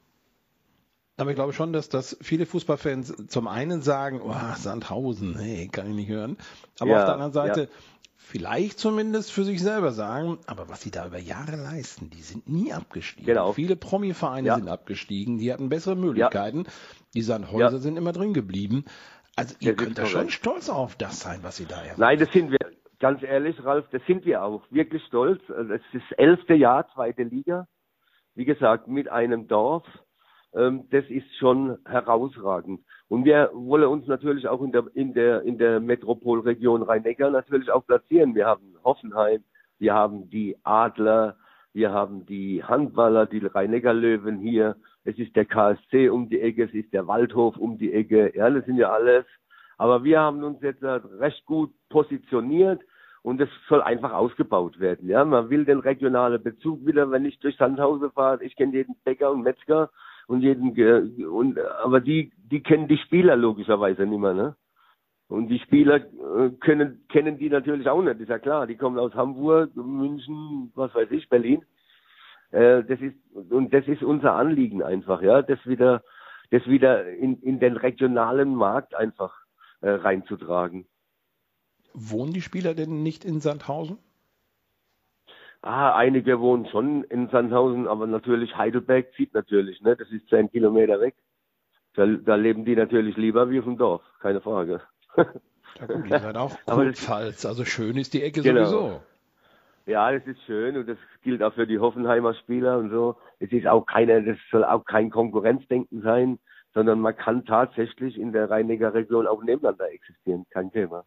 Aber 1.17 1.29
ich 1.29 1.35
glaube 1.35 1.53
schon, 1.53 1.73
dass 1.73 1.89
das 1.89 2.17
viele 2.21 2.45
Fußballfans 2.45 3.27
zum 3.27 3.47
einen 3.47 3.81
sagen, 3.81 4.21
oh, 4.23 4.33
Sandhausen, 4.55 5.37
hey, 5.37 5.67
kann 5.67 5.87
ich 5.89 5.95
nicht 5.95 6.09
hören. 6.09 6.37
Aber 6.79 6.91
ja, 6.91 6.99
auf 6.99 7.05
der 7.05 7.13
anderen 7.13 7.33
Seite 7.33 7.61
ja. 7.61 7.67
vielleicht 8.17 8.79
zumindest 8.79 9.31
für 9.31 9.43
sich 9.43 9.61
selber 9.61 9.91
sagen, 9.91 10.39
aber 10.47 10.69
was 10.69 10.81
sie 10.81 10.89
da 10.89 11.05
über 11.05 11.19
Jahre 11.19 11.55
leisten, 11.55 12.09
die 12.09 12.21
sind 12.21 12.49
nie 12.49 12.73
abgestiegen. 12.73 13.27
Genau. 13.27 13.53
Viele 13.53 13.75
Promi-Vereine 13.75 14.47
ja. 14.47 14.55
sind 14.55 14.67
abgestiegen, 14.67 15.37
die 15.37 15.53
hatten 15.53 15.69
bessere 15.69 15.95
Möglichkeiten. 15.95 16.65
Die 17.13 17.21
Sandhäuser 17.21 17.77
sind 17.77 17.97
immer 17.97 18.11
drin 18.11 18.33
geblieben. 18.33 18.85
Also 19.35 19.55
ihr 19.59 19.75
könnt 19.75 19.97
da 19.97 20.05
schon 20.07 20.29
stolz 20.29 20.69
auf 20.69 20.95
das 20.95 21.19
sein, 21.19 21.39
was 21.43 21.57
Sie 21.57 21.65
da 21.65 21.77
haben. 21.77 21.93
Nein, 21.97 22.19
das 22.19 22.31
sind 22.31 22.51
wir. 22.51 22.59
Ganz 23.03 23.21
ehrlich, 23.21 23.61
Ralf, 23.65 23.85
das 23.91 24.01
sind 24.07 24.23
wir 24.23 24.41
auch. 24.45 24.63
Wirklich 24.69 25.03
stolz. 25.03 25.41
Also, 25.49 25.73
es 25.73 25.81
ist 25.91 26.09
das 26.09 26.17
elfte 26.17 26.53
Jahr, 26.53 26.87
zweite 26.93 27.23
Liga. 27.23 27.67
Wie 28.33 28.45
gesagt, 28.45 28.87
mit 28.87 29.09
einem 29.09 29.49
Dorf. 29.49 29.83
Ähm, 30.55 30.87
das 30.89 31.03
ist 31.09 31.27
schon 31.35 31.79
herausragend. 31.83 32.79
Und 33.09 33.25
wir 33.25 33.49
wollen 33.53 33.89
uns 33.89 34.07
natürlich 34.07 34.47
auch 34.47 34.61
in 34.61 34.71
der, 34.71 34.85
in 34.93 35.13
der, 35.13 35.41
in 35.41 35.57
der 35.57 35.81
Metropolregion 35.81 36.81
Rhein-Neckar 36.81 37.29
natürlich 37.29 37.69
auch 37.71 37.85
platzieren. 37.85 38.35
Wir 38.35 38.45
haben 38.45 38.73
Hoffenheim, 38.85 39.43
wir 39.79 39.93
haben 39.93 40.29
die 40.29 40.55
Adler, 40.63 41.35
wir 41.73 41.91
haben 41.91 42.25
die 42.25 42.63
Handballer, 42.63 43.25
die 43.25 43.45
Rhein-Neckar-Löwen 43.45 44.39
hier. 44.39 44.77
Es 45.03 45.19
ist 45.19 45.35
der 45.35 45.43
KSC 45.43 46.07
um 46.07 46.29
die 46.29 46.39
Ecke, 46.39 46.63
es 46.63 46.73
ist 46.73 46.93
der 46.93 47.05
Waldhof 47.05 47.57
um 47.57 47.77
die 47.77 47.91
Ecke. 47.91 48.31
Ja, 48.33 48.49
das 48.49 48.63
sind 48.65 48.77
ja 48.77 48.93
alles. 48.93 49.25
Aber 49.77 50.05
wir 50.05 50.21
haben 50.21 50.41
uns 50.45 50.61
jetzt 50.61 50.81
recht 50.81 51.45
gut 51.45 51.73
positioniert 51.89 52.79
und 53.23 53.41
es 53.41 53.49
soll 53.67 53.81
einfach 53.81 54.13
ausgebaut 54.13 54.79
werden. 54.79 55.09
Ja, 55.09 55.25
man 55.25 55.49
will 55.49 55.65
den 55.65 55.79
regionalen 55.79 56.43
Bezug 56.43 56.85
wieder, 56.85 57.09
wenn 57.09 57.25
ich 57.25 57.39
durch 57.39 57.57
Sandhausen 57.57 58.11
fahre. 58.11 58.43
Ich 58.43 58.55
kenne 58.55 58.73
jeden 58.73 58.95
Bäcker 59.03 59.31
und 59.31 59.41
Metzger 59.41 59.89
und 60.27 60.41
jeden 60.41 60.71
und 61.25 61.59
aber 61.83 61.99
die 61.99 62.31
die 62.37 62.61
kennen 62.61 62.87
die 62.87 62.97
Spieler 62.97 63.35
logischerweise 63.35 64.05
nicht 64.05 64.19
mehr, 64.19 64.33
ne? 64.33 64.55
Und 65.29 65.47
die 65.47 65.59
Spieler 65.59 65.95
äh, 65.95 66.51
können, 66.59 67.05
kennen 67.09 67.39
die 67.39 67.49
natürlich 67.49 67.89
auch 67.89 68.03
nicht, 68.03 68.19
ist 68.19 68.29
ja 68.29 68.37
klar. 68.37 68.67
Die 68.67 68.75
kommen 68.75 68.99
aus 68.99 69.15
Hamburg, 69.15 69.75
München, 69.75 70.71
was 70.75 70.93
weiß 70.93 71.09
ich, 71.11 71.27
Berlin. 71.29 71.63
Äh, 72.51 72.83
das 72.83 72.99
ist, 73.01 73.15
und 73.49 73.73
das 73.73 73.87
ist 73.87 74.03
unser 74.03 74.35
Anliegen 74.35 74.83
einfach, 74.83 75.23
ja, 75.23 75.41
das 75.41 75.57
wieder, 75.65 76.03
das 76.51 76.67
wieder 76.67 77.07
in, 77.07 77.41
in 77.41 77.59
den 77.59 77.77
regionalen 77.77 78.53
Markt 78.53 78.93
einfach 78.93 79.33
äh, 79.81 79.89
reinzutragen. 79.89 80.85
Wohnen 81.93 82.33
die 82.33 82.41
Spieler 82.41 82.73
denn 82.73 83.03
nicht 83.03 83.23
in 83.25 83.39
Sandhausen? 83.39 83.97
Ah, 85.61 85.95
einige 85.95 86.39
wohnen 86.41 86.65
schon 86.67 87.03
in 87.05 87.29
Sandhausen, 87.29 87.87
aber 87.87 88.05
natürlich 88.05 88.57
Heidelberg 88.57 89.13
zieht 89.15 89.33
natürlich, 89.33 89.81
ne? 89.81 89.95
Das 89.95 90.11
ist 90.11 90.27
zehn 90.27 90.51
Kilometer 90.51 90.99
weg. 90.99 91.15
Da, 91.93 92.05
da 92.05 92.35
leben 92.35 92.65
die 92.65 92.75
natürlich 92.75 93.15
lieber 93.15 93.49
wie 93.49 93.59
auf 93.59 93.65
dem 93.65 93.77
Dorf, 93.77 94.01
keine 94.19 94.41
Frage. 94.41 94.81
Ja 95.79 95.87
gut, 95.87 96.05
ihr 96.05 96.19
seid 96.19 96.37
auch 96.37 96.55
Kurpfalz, 96.67 97.47
also 97.47 97.65
schön 97.65 97.97
ist 97.97 98.13
die 98.13 98.21
Ecke 98.21 98.43
Genau. 98.43 98.59
sowieso. 98.63 99.01
Ja, 99.87 100.11
das 100.11 100.25
ist 100.27 100.39
schön 100.43 100.77
und 100.77 100.87
das 100.87 100.99
gilt 101.23 101.41
auch 101.41 101.53
für 101.53 101.65
die 101.65 101.79
Hoffenheimer 101.79 102.35
Spieler 102.35 102.77
und 102.77 102.91
so. 102.91 103.17
Es 103.39 103.51
ist 103.51 103.65
auch 103.65 103.83
keine, 103.87 104.23
das 104.23 104.37
soll 104.51 104.63
auch 104.63 104.85
kein 104.85 105.09
Konkurrenzdenken 105.09 106.03
sein, 106.03 106.37
sondern 106.75 106.99
man 106.99 107.15
kann 107.15 107.43
tatsächlich 107.45 108.19
in 108.19 108.33
der 108.33 108.51
Rhein-Neckar 108.51 108.93
Region 108.93 109.25
auch 109.25 109.41
nebeneinander 109.41 109.91
existieren, 109.91 110.45
kein 110.51 110.71
Thema. 110.71 111.05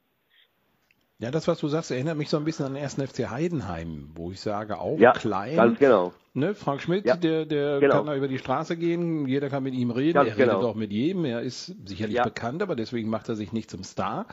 Ja, 1.19 1.31
das, 1.31 1.49
was 1.49 1.59
du 1.61 1.69
sagst, 1.69 1.91
erinnert 1.91 2.19
mich 2.19 2.29
so 2.29 2.37
ein 2.37 2.45
bisschen 2.45 2.67
an 2.67 2.75
den 2.75 2.83
1. 2.83 2.97
FC 2.97 3.31
Heidenheim, 3.31 4.11
wo 4.15 4.31
ich 4.33 4.41
sage, 4.41 4.79
auch 4.79 4.99
Ja, 4.99 5.13
klein. 5.13 5.57
ganz 5.57 5.79
genau. 5.79 6.13
Ne, 6.35 6.55
Frank 6.55 6.83
Schmidt, 6.83 7.07
Ja, 7.07 7.17
der, 7.17 7.47
der 7.47 7.81
genau. 7.81 7.95
kann 7.97 8.07
da 8.07 8.15
über 8.15 8.29
die 8.29 8.37
Straße 8.39 8.77
gehen, 8.77 9.27
jeder 9.27 9.49
kann 9.49 9.63
mit 9.63 9.73
ihm 9.73 9.91
reden, 9.91 10.13
Ganz 10.15 10.29
er 10.31 10.37
redet 10.37 10.55
genau. 10.57 10.69
auch 10.69 10.75
mit 10.75 10.93
jedem, 10.93 11.25
er 11.25 11.41
ist 11.41 11.75
sicherlich 11.89 12.17
Ja. 12.17 12.25
bekannt, 12.25 12.63
aber 12.63 12.77
deswegen 12.77 13.09
macht 13.09 13.31
er 13.31 13.35
sich 13.35 13.55
nicht 13.55 13.71
zum 13.71 13.83
Star. 13.83 14.27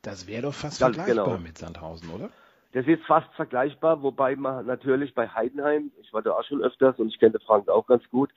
Das 0.00 0.26
wäre 0.26 0.42
doch 0.42 0.54
fast 0.54 0.80
Ganz 0.80 0.96
vergleichbar 0.96 1.26
genau. 1.34 1.38
mit 1.46 1.58
Sandhausen, 1.58 2.08
oder? 2.08 2.30
Das 2.72 2.86
ist 2.86 3.02
fast 3.04 3.30
vergleichbar, 3.34 4.02
wobei 4.02 4.34
man 4.34 4.64
natürlich 4.64 5.14
bei 5.14 5.28
Heidenheim, 5.28 5.90
ich 6.00 6.10
war 6.14 6.22
da 6.22 6.30
auch 6.32 6.44
schon 6.44 6.62
öfters 6.62 6.98
und 6.98 7.08
ich 7.08 7.18
kenne 7.20 7.38
Frank 7.44 7.68
auch 7.68 7.86
ganz 7.86 8.02
gut, 8.10 8.30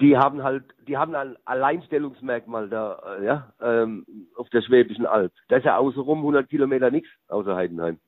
die 0.00 0.16
haben 0.16 0.42
halt, 0.42 0.64
die 0.86 0.96
haben 0.96 1.14
ein 1.14 1.36
Alleinstellungsmerkmal 1.44 2.68
da, 2.68 3.18
äh, 3.18 3.24
ja, 3.24 3.52
ähm, 3.60 4.06
auf 4.36 4.48
der 4.50 4.62
Schwäbischen 4.62 5.06
Alb. 5.06 5.32
Da 5.48 5.56
ist 5.56 5.64
ja 5.64 5.76
außenrum 5.76 6.18
100 6.18 6.48
Kilometer 6.48 6.90
nichts 6.90 7.08
außer 7.28 7.56
Heidenheim. 7.56 7.98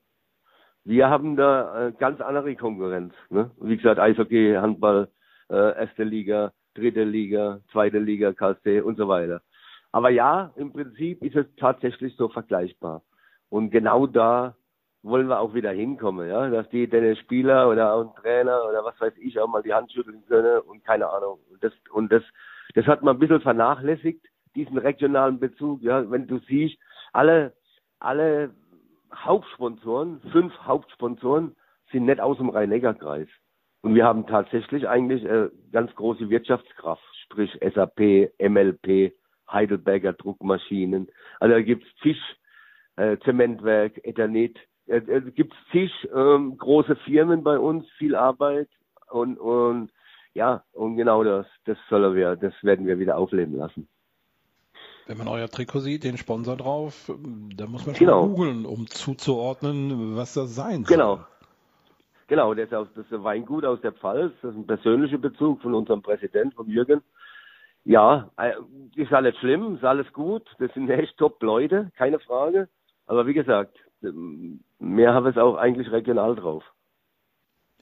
Wir 0.85 1.11
haben 1.11 1.37
da 1.37 1.89
äh, 1.89 1.93
ganz 1.93 2.21
andere 2.21 2.55
Konkurrenz. 2.57 3.13
Ne? 3.29 3.51
Wie 3.61 3.77
gesagt, 3.77 4.01
Eishockey, 4.01 4.55
Handball, 4.55 5.09
äh, 5.51 5.79
erste 5.79 6.05
Liga, 6.05 6.53
dritte 6.75 7.05
Liga, 7.05 7.61
zweite 7.73 7.99
Liga, 7.99 8.33
KSC 8.33 8.81
und 8.81 8.97
so 8.97 9.09
weiter. 9.09 9.43
Aber 9.93 10.11
ja, 10.11 10.53
im 10.57 10.73
Prinzip 10.73 11.23
ist 11.23 11.37
es 11.37 11.47
tatsächlich 11.57 12.17
so 12.17 12.29
vergleichbar. 12.29 13.03
Und 13.49 13.71
genau 13.71 14.07
da 14.07 14.55
wollen 15.03 15.29
wir 15.29 15.41
auch 15.41 15.55
wieder 15.55 15.71
hinkommen, 15.71 16.29
ja, 16.29 16.49
dass 16.51 16.69
die 16.71 16.89
den 16.89 17.17
Spieler 17.17 17.69
oder 17.69 17.95
auch 17.95 18.03
ein 18.03 18.23
Trainer 18.23 18.65
oder 18.69 18.85
was 18.85 19.01
weiß 19.01 19.15
ich 19.19 19.39
auch 19.41 19.49
mal 19.49 19.63
die 19.63 19.73
Hand 19.73 19.93
schütteln 19.93 20.23
können 20.29 20.61
und 20.61 20.85
keine 20.85 21.09
Ahnung. 21.09 21.39
Und 21.51 21.63
das 21.65 21.73
und 21.93 22.13
das 22.13 22.23
das 22.75 22.87
hat 22.87 23.03
man 23.03 23.17
ein 23.17 23.19
bisschen 23.19 23.41
vernachlässigt, 23.41 24.25
diesen 24.55 24.79
regionalen 24.79 25.41
Bezug, 25.41 25.83
ja, 25.83 26.11
wenn 26.11 26.27
du 26.27 26.39
siehst, 26.41 26.79
alle 27.13 27.55
alle 27.99 28.51
Hauptsponsoren, 29.15 30.21
fünf 30.33 30.57
Hauptsponsoren 30.61 31.57
sind 31.91 32.07
nicht 32.07 32.21
aus 32.21 32.37
dem 32.39 32.51
Rhein-Neckar-Kreis. 32.51 33.29
Und 33.83 33.95
wir 33.95 34.05
haben 34.05 34.27
tatsächlich 34.27 34.89
eigentlich 34.89 35.25
äh, 35.25 35.49
ganz 35.73 35.95
große 35.95 36.29
Wirtschaftskraft, 36.29 37.03
sprich 37.25 37.59
SAP, 37.75 38.31
MLP, 38.39 39.15
Heidelberger 39.51 40.13
Druckmaschinen. 40.13 41.09
Also 41.41 41.55
da 41.55 41.63
gibt's 41.63 41.89
Fisch, 42.01 42.37
äh, 42.97 43.17
Zementwerk, 43.25 43.99
Ethanit. 44.05 44.59
Äh, 44.91 44.97
äh, 44.97 45.21
gibt's 45.31 45.57
zig 45.71 45.93
ähm, 46.13 46.59
große 46.59 46.97
Firmen 47.05 47.45
bei 47.45 47.59
uns, 47.59 47.87
viel 47.97 48.17
Arbeit 48.17 48.69
und 49.09 49.39
und 49.39 49.91
ja 50.35 50.65
und 50.73 50.97
genau 50.97 51.23
das 51.23 51.47
das 51.65 51.79
sollen 51.89 52.17
wir, 52.17 52.35
das 52.35 52.53
werden 52.63 52.87
wir 52.87 52.99
wieder 52.99 53.17
aufleben 53.17 53.57
lassen. 53.57 53.89
Wenn 55.07 55.17
man 55.17 55.29
euer 55.29 55.49
Trikot 55.49 55.81
sieht, 55.81 56.03
den 56.05 56.17
Sponsor 56.17 56.57
drauf, 56.57 57.11
da 57.57 57.67
muss 57.67 57.87
man 57.87 57.95
schon 57.95 58.07
Genau. 58.07 58.29
googeln, 58.29 58.67
um 58.67 58.87
zuzuordnen, 58.89 60.17
was 60.17 60.35
das 60.35 60.55
sein 60.55 60.85
soll. 60.85 60.97
Genau. 60.97 61.21
Genau, 62.27 62.55
das 62.55 62.67
ist, 62.67 62.75
aus, 62.75 62.89
das 62.95 63.07
ist 63.07 63.13
ein 63.13 63.25
Weingut 63.25 63.65
aus 63.65 63.81
der 63.81 63.93
Pfalz, 63.93 64.33
das 64.41 64.53
ist 64.53 64.59
ein 64.59 64.67
persönlicher 64.67 65.19
Bezug 65.19 65.63
von 65.63 65.75
unserem 65.75 66.01
Präsident, 66.01 66.55
von 66.55 66.69
Jürgen. 66.69 67.03
Ja, 67.85 68.31
äh, 68.37 68.53
ist 68.95 69.13
alles 69.13 69.37
schlimm, 69.39 69.75
ist 69.75 69.85
alles 69.85 70.13
gut, 70.13 70.45
das 70.61 70.73
sind 70.75 70.89
echt 70.91 71.17
top 71.17 71.43
Leute, 71.43 71.91
keine 71.97 72.21
Frage. 72.21 72.69
Aber 73.07 73.27
wie 73.27 73.35
gesagt, 73.35 73.77
mehr 74.03 75.15
haben 75.15 75.25
wir 75.25 75.31
es 75.31 75.37
auch 75.37 75.57
eigentlich 75.57 75.91
regional 75.91 76.35
drauf. 76.37 76.65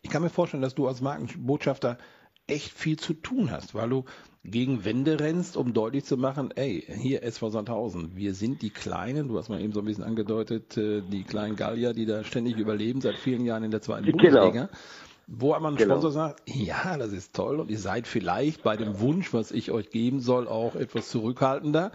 Ich 0.03 0.11
kann 0.11 0.23
mir 0.23 0.31
vorstellen, 0.31 0.63
dass 0.63 0.75
du 0.75 0.87
als 0.87 1.01
Markenbotschafter 1.01 1.99
echt 2.47 2.73
viel 2.73 2.99
zu 2.99 3.13
tun 3.15 3.51
hast, 3.51 3.75
weil 3.75 3.91
du 3.91 4.05
gegen 4.43 4.85
Wände 4.85 5.21
rennst, 5.21 5.57
um 5.57 5.75
deutlich 5.75 6.05
zu 6.05 6.17
machen, 6.17 6.51
ey, 6.55 6.83
hier 6.89 7.23
SV 7.23 7.51
Sandhausen, 7.51 8.17
wir 8.17 8.33
sind 8.33 8.63
die 8.63 8.71
Kleinen, 8.71 9.29
du 9.29 9.37
hast 9.37 9.49
mal 9.51 9.61
eben 9.61 9.73
so 9.73 9.81
ein 9.81 9.85
bisschen 9.85 10.05
angedeutet, 10.05 10.77
äh, 10.79 11.03
die 11.03 11.25
kleinen 11.25 11.57
Gallier, 11.57 11.93
die 11.93 12.07
da 12.07 12.25
ständig 12.25 12.57
überleben, 12.57 13.01
seit 13.03 13.17
vielen 13.17 13.45
Jahren 13.45 13.65
in 13.65 13.71
der 13.71 13.83
zweiten 13.83 14.07
Genau. 14.07 14.17
Bundesliga. 14.47 14.69
Wo 15.27 15.53
aber 15.53 15.69
ein 15.69 15.77
Genau. 15.77 15.95
Sponsor 15.97 16.11
sagt, 16.11 16.43
ja, 16.47 16.97
das 16.97 17.13
ist 17.13 17.35
toll 17.35 17.61
und 17.61 17.71
ihr 17.71 17.79
seid 17.79 18.07
vielleicht 18.07 18.63
bei 18.63 18.79
dem 18.79 18.99
Wunsch, 19.01 19.35
was 19.35 19.53
ich 19.53 19.71
euch 19.71 19.91
geben 19.91 20.21
soll, 20.21 20.49
auch 20.49 20.75
etwas 20.75 21.11
zurückhaltender. 21.11 21.93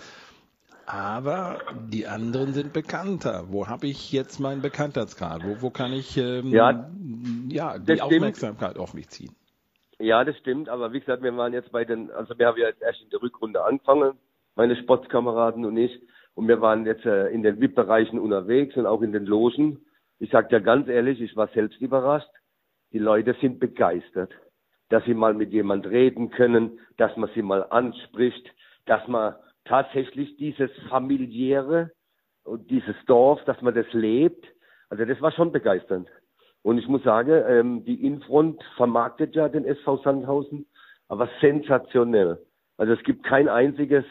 Aber 0.86 1.60
die 1.90 2.08
anderen 2.08 2.54
sind 2.54 2.74
bekannter. 2.74 3.46
Wo 3.48 3.68
habe 3.68 3.88
ich 3.88 4.12
jetzt 4.12 4.40
meinen 4.40 4.62
Bekanntheitsgrad? 4.62 5.44
Wo, 5.46 5.62
wo 5.62 5.70
kann 5.70 5.94
ich 5.94 6.18
ähm, 6.18 6.48
Ja, 6.48 6.90
ja, 7.50 7.78
die 7.78 7.86
das 7.86 8.00
stimmt. 8.00 8.02
Aufmerksamkeit 8.02 8.78
auf 8.78 8.94
mich 8.94 9.10
ziehen? 9.10 9.36
Ja, 10.00 10.24
das 10.26 10.38
stimmt, 10.38 10.68
aber 10.68 10.92
wie 10.92 11.00
gesagt, 11.00 11.24
wir 11.24 11.36
waren 11.38 11.54
jetzt 11.54 11.72
bei 11.72 11.86
den, 11.86 12.12
also 12.12 12.38
wir 12.38 12.48
haben 12.48 12.58
ja 12.58 12.68
jetzt 12.68 12.82
erst 12.82 13.02
in 13.02 13.10
der 13.10 13.22
Rückrunde 13.22 13.64
angefangen, 13.64 14.14
meine 14.56 14.76
Sportkameraden 14.76 15.64
und 15.64 15.78
ich, 15.78 16.02
und 16.36 16.48
wir 16.48 16.60
waren 16.62 16.86
jetzt 16.86 17.06
äh, 17.06 17.28
in 17.28 17.44
den 17.44 17.62
VIP-Bereichen 17.62 18.20
unterwegs 18.20 18.76
und 18.76 18.86
auch 18.86 19.02
in 19.02 19.14
den 19.14 19.26
Logen. 19.26 19.86
Ich 20.20 20.32
sag 20.32 20.50
dir 20.50 20.62
ganz 20.62 20.88
ehrlich, 20.88 21.22
ich 21.22 21.36
war 21.36 21.48
selbst 21.50 21.80
überrascht. 21.80 22.30
Die 22.92 23.00
Leute 23.00 23.36
sind 23.40 23.60
begeistert, 23.60 24.32
dass 24.90 25.06
sie 25.06 25.14
mal 25.14 25.34
mit 25.34 25.52
jemand 25.52 25.86
reden 25.86 26.32
können, 26.32 26.80
dass 26.98 27.16
man 27.16 27.30
sie 27.36 27.42
mal 27.42 27.64
anspricht, 27.70 28.46
dass 28.86 29.08
man 29.08 29.36
tatsächlich 29.66 30.36
dieses 30.38 30.72
familiäre 30.90 31.92
und 32.44 32.70
dieses 32.70 32.96
Dorf, 33.06 33.44
dass 33.46 33.62
man 33.62 33.74
das 33.74 33.92
lebt. 33.94 34.46
Also 34.90 35.06
das 35.06 35.22
war 35.22 35.32
schon 35.32 35.52
begeisternd. 35.52 36.10
Und 36.62 36.78
ich 36.78 36.88
muss 36.88 37.04
sagen, 37.04 37.44
ähm, 37.48 37.86
die 37.86 38.06
Infront 38.06 38.64
vermarktet 38.78 39.36
ja 39.36 39.50
den 39.50 39.66
SV 39.66 39.98
Sandhausen, 39.98 40.66
aber 41.08 41.30
sensationell. 41.42 42.40
Also 42.78 42.94
es 42.94 43.04
gibt 43.04 43.24
kein 43.24 43.50
einziges, 43.50 44.06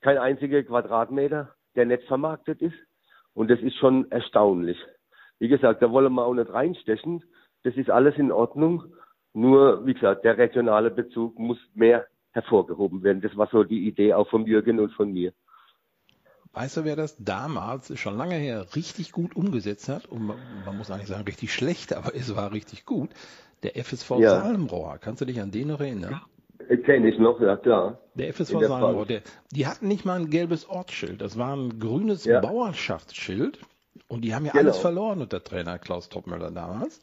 kein 0.00 0.18
einziger 0.18 0.62
Quadratmeter, 0.62 1.54
der 1.76 1.86
nicht 1.86 2.04
vermarktet 2.04 2.60
ist. 2.60 2.76
Und 3.34 3.50
das 3.50 3.60
ist 3.60 3.76
schon 3.76 4.10
erstaunlich. 4.10 4.78
Wie 5.38 5.48
gesagt, 5.48 5.82
da 5.82 5.90
wollen 5.90 6.12
wir 6.12 6.24
auch 6.24 6.34
nicht 6.34 6.52
reinstechen. 6.52 7.24
Das 7.62 7.74
ist 7.76 7.90
alles 7.90 8.16
in 8.16 8.32
Ordnung. 8.32 8.84
Nur, 9.32 9.86
wie 9.86 9.94
gesagt, 9.94 10.24
der 10.24 10.36
regionale 10.36 10.90
Bezug 10.90 11.38
muss 11.38 11.58
mehr 11.74 12.06
hervorgehoben 12.32 13.02
werden. 13.02 13.20
Das 13.22 13.36
war 13.36 13.48
so 13.50 13.64
die 13.64 13.86
Idee 13.86 14.14
auch 14.14 14.28
von 14.28 14.46
Jürgen 14.46 14.78
und 14.80 14.92
von 14.92 15.12
mir. 15.12 15.32
Weißt 16.52 16.76
du, 16.78 16.84
wer 16.84 16.96
das 16.96 17.16
damals, 17.22 17.96
schon 17.98 18.16
lange 18.16 18.34
her, 18.34 18.66
richtig 18.74 19.12
gut 19.12 19.36
umgesetzt 19.36 19.88
hat? 19.88 20.06
Und 20.06 20.26
man, 20.26 20.36
man 20.64 20.76
muss 20.76 20.90
eigentlich 20.90 21.06
sagen, 21.08 21.24
richtig 21.24 21.52
schlecht, 21.52 21.92
aber 21.96 22.14
es 22.14 22.34
war 22.34 22.52
richtig 22.52 22.84
gut. 22.86 23.10
Der 23.62 23.76
FSV 23.76 24.10
Ja. 24.18 24.40
Salmrohr. 24.40 24.98
Kannst 25.00 25.20
du 25.20 25.26
dich 25.26 25.40
an 25.40 25.50
den 25.50 25.68
noch 25.68 25.80
erinnern? 25.80 26.20
Kenne 26.84 27.08
ich 27.08 27.18
noch, 27.18 27.40
ja 27.40 27.56
klar. 27.56 27.98
Der 28.14 28.32
FSV 28.32 28.58
der 28.58 28.68
Salmrohr, 28.68 29.06
der, 29.06 29.22
die 29.50 29.66
hatten 29.66 29.88
nicht 29.88 30.04
mal 30.04 30.18
ein 30.20 30.30
gelbes 30.30 30.68
Ortsschild. 30.68 31.20
Das 31.20 31.36
war 31.38 31.54
ein 31.56 31.78
grünes 31.78 32.24
Ja. 32.24 32.40
Bauerschaftsschild. 32.40 33.58
Und 34.08 34.22
die 34.22 34.34
haben 34.34 34.44
ja 34.44 34.52
Genau. 34.52 34.64
alles 34.64 34.78
verloren 34.78 35.20
unter 35.20 35.42
Trainer 35.42 35.78
Klaus 35.78 36.08
Toppmöller 36.08 36.50
damals. 36.50 37.00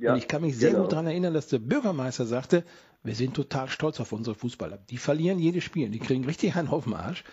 Ja, 0.00 0.12
und 0.12 0.18
ich 0.18 0.28
kann 0.28 0.42
mich 0.42 0.56
sehr 0.56 0.70
genau. 0.70 0.82
gut 0.82 0.92
daran 0.92 1.06
erinnern, 1.06 1.34
dass 1.34 1.48
der 1.48 1.58
Bürgermeister 1.58 2.24
sagte, 2.24 2.64
wir 3.02 3.14
sind 3.14 3.34
total 3.34 3.68
stolz 3.68 4.00
auf 4.00 4.12
unsere 4.12 4.34
Fußballer. 4.36 4.78
Die 4.90 4.98
verlieren 4.98 5.38
jedes 5.38 5.64
Spiel, 5.64 5.88
die 5.88 5.98
kriegen 5.98 6.24
richtig 6.24 6.56
einen 6.56 6.68
auf 6.68 6.84
den 6.84 6.94
Arsch. 6.94 7.24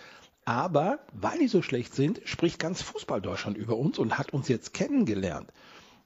Aber 0.45 0.99
weil 1.13 1.39
die 1.39 1.47
so 1.47 1.61
schlecht 1.61 1.95
sind, 1.95 2.21
spricht 2.25 2.59
ganz 2.59 2.81
Fußball 2.81 3.19
Deutschland 3.19 3.57
über 3.57 3.75
uns 3.77 3.97
und 3.97 4.17
hat 4.19 4.31
uns 4.31 4.47
jetzt 4.47 4.73
kennengelernt. 4.73 5.51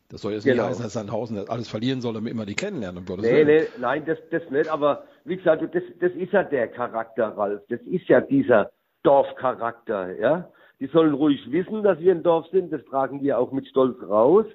Das 0.09 0.21
soll 0.21 0.33
jetzt 0.33 0.45
nicht 0.45 0.55
Genau. 0.55 0.67
heißen, 0.67 0.81
dass 0.81 0.93
Sandhausen 0.93 1.35
das 1.35 1.49
alles 1.49 1.69
verlieren 1.69 2.01
soll, 2.01 2.13
damit 2.13 2.33
man 2.33 2.47
die 2.47 2.55
kennenlernen. 2.55 3.05
Um 3.07 3.19
Nee, 3.19 3.43
nee, 3.43 3.67
nein, 3.79 4.05
das, 4.05 4.17
das 4.31 4.49
nicht. 4.49 4.69
Aber 4.69 5.03
wie 5.25 5.37
gesagt, 5.37 5.61
das, 5.61 5.83
das 5.99 6.11
ist 6.13 6.31
ja 6.33 6.43
der 6.43 6.67
Charakter, 6.69 7.37
Ralf. 7.37 7.61
Das 7.69 7.81
ist 7.81 8.07
ja 8.07 8.21
dieser 8.21 8.71
Dorfcharakter, 9.03 10.17
ja. 10.17 10.49
Die 10.79 10.87
sollen 10.87 11.13
ruhig 11.13 11.39
wissen, 11.51 11.83
dass 11.83 11.99
wir 11.99 12.13
ein 12.13 12.23
Dorf 12.23 12.47
sind. 12.51 12.71
Das 12.71 12.83
tragen 12.85 13.21
wir 13.21 13.37
auch 13.37 13.51
mit 13.51 13.67
Stolz 13.67 14.01
raus. 14.01 14.45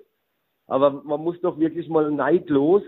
Aber 0.66 0.90
man 0.90 1.21
muss 1.21 1.40
doch 1.40 1.59
wirklich 1.59 1.88
mal 1.88 2.11
neidlos 2.11 2.83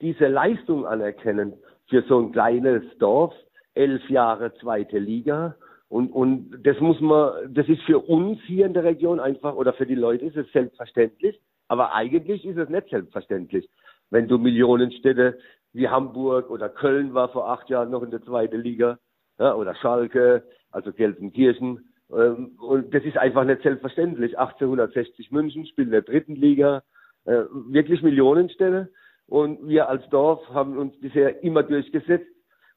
diese 0.00 0.26
Leistung 0.26 0.86
anerkennen 0.86 1.54
für 1.88 2.02
so 2.02 2.18
ein 2.18 2.32
kleines 2.32 2.82
Dorf. 2.98 3.32
Elf 3.74 4.08
Jahre 4.08 4.54
zweite 4.54 4.98
Liga. 4.98 5.56
Und, 5.88 6.10
und 6.10 6.60
das 6.64 6.78
muss 6.80 7.00
man, 7.00 7.54
das 7.54 7.68
ist 7.68 7.82
für 7.82 7.98
uns 7.98 8.40
hier 8.46 8.66
in 8.66 8.74
der 8.74 8.84
Region 8.84 9.20
einfach, 9.20 9.54
oder 9.54 9.72
für 9.72 9.86
die 9.86 9.94
Leute 9.94 10.24
ist 10.24 10.36
es 10.36 10.50
selbstverständlich, 10.52 11.40
aber 11.68 11.94
eigentlich 11.94 12.44
ist 12.44 12.56
es 12.56 12.68
nicht 12.68 12.88
selbstverständlich. 12.88 13.68
Wenn 14.10 14.28
du 14.28 14.38
Millionenstädte 14.38 15.38
wie 15.72 15.88
Hamburg 15.88 16.50
oder 16.50 16.68
Köln 16.68 17.14
war 17.14 17.28
vor 17.28 17.48
acht 17.48 17.68
Jahren 17.68 17.90
noch 17.90 18.02
in 18.02 18.10
der 18.10 18.22
zweiten 18.22 18.60
Liga, 18.60 18.98
ja, 19.38 19.54
oder 19.54 19.74
Schalke, 19.74 20.44
also 20.70 20.92
Gelsenkirchen, 20.92 21.80
ähm, 22.12 22.52
und 22.58 22.94
das 22.94 23.04
ist 23.04 23.16
einfach 23.16 23.44
nicht 23.44 23.62
selbstverständlich. 23.62 24.38
1860 24.38 25.30
München 25.30 25.66
spielt 25.66 25.88
in 25.88 25.92
der 25.92 26.02
dritten 26.02 26.36
Liga, 26.36 26.82
äh, 27.24 27.44
wirklich 27.50 28.02
Millionenstädte. 28.02 28.92
Und 29.26 29.66
wir 29.66 29.88
als 29.88 30.08
Dorf 30.10 30.46
haben 30.50 30.76
uns 30.76 30.98
bisher 31.00 31.42
immer 31.42 31.62
durchgesetzt 31.62 32.28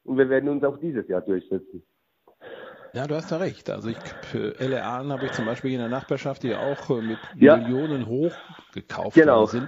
und 0.04 0.18
wir 0.18 0.30
werden 0.30 0.50
uns 0.50 0.64
auch 0.64 0.78
dieses 0.78 1.08
Jahr 1.10 1.22
durchsetzen. 1.22 1.84
Ja, 2.94 3.06
du 3.06 3.16
hast 3.16 3.32
ja 3.32 3.38
recht. 3.38 3.70
Also 3.70 3.90
ich 3.90 3.98
für 4.32 4.56
LA 4.60 5.08
habe 5.08 5.26
ich 5.26 5.32
zum 5.34 5.46
Beispiel 5.46 5.74
in 5.74 5.80
der 5.80 5.90
Nachbarschaft, 5.90 6.44
die 6.44 6.56
auch 6.56 6.90
äh, 6.90 7.02
mit 7.02 7.20
ja. 7.36 7.58
Millionen 7.58 8.08
hoch 8.08 8.34
gekauft 8.74 9.16
genau. 9.16 9.46
sind, 9.46 9.68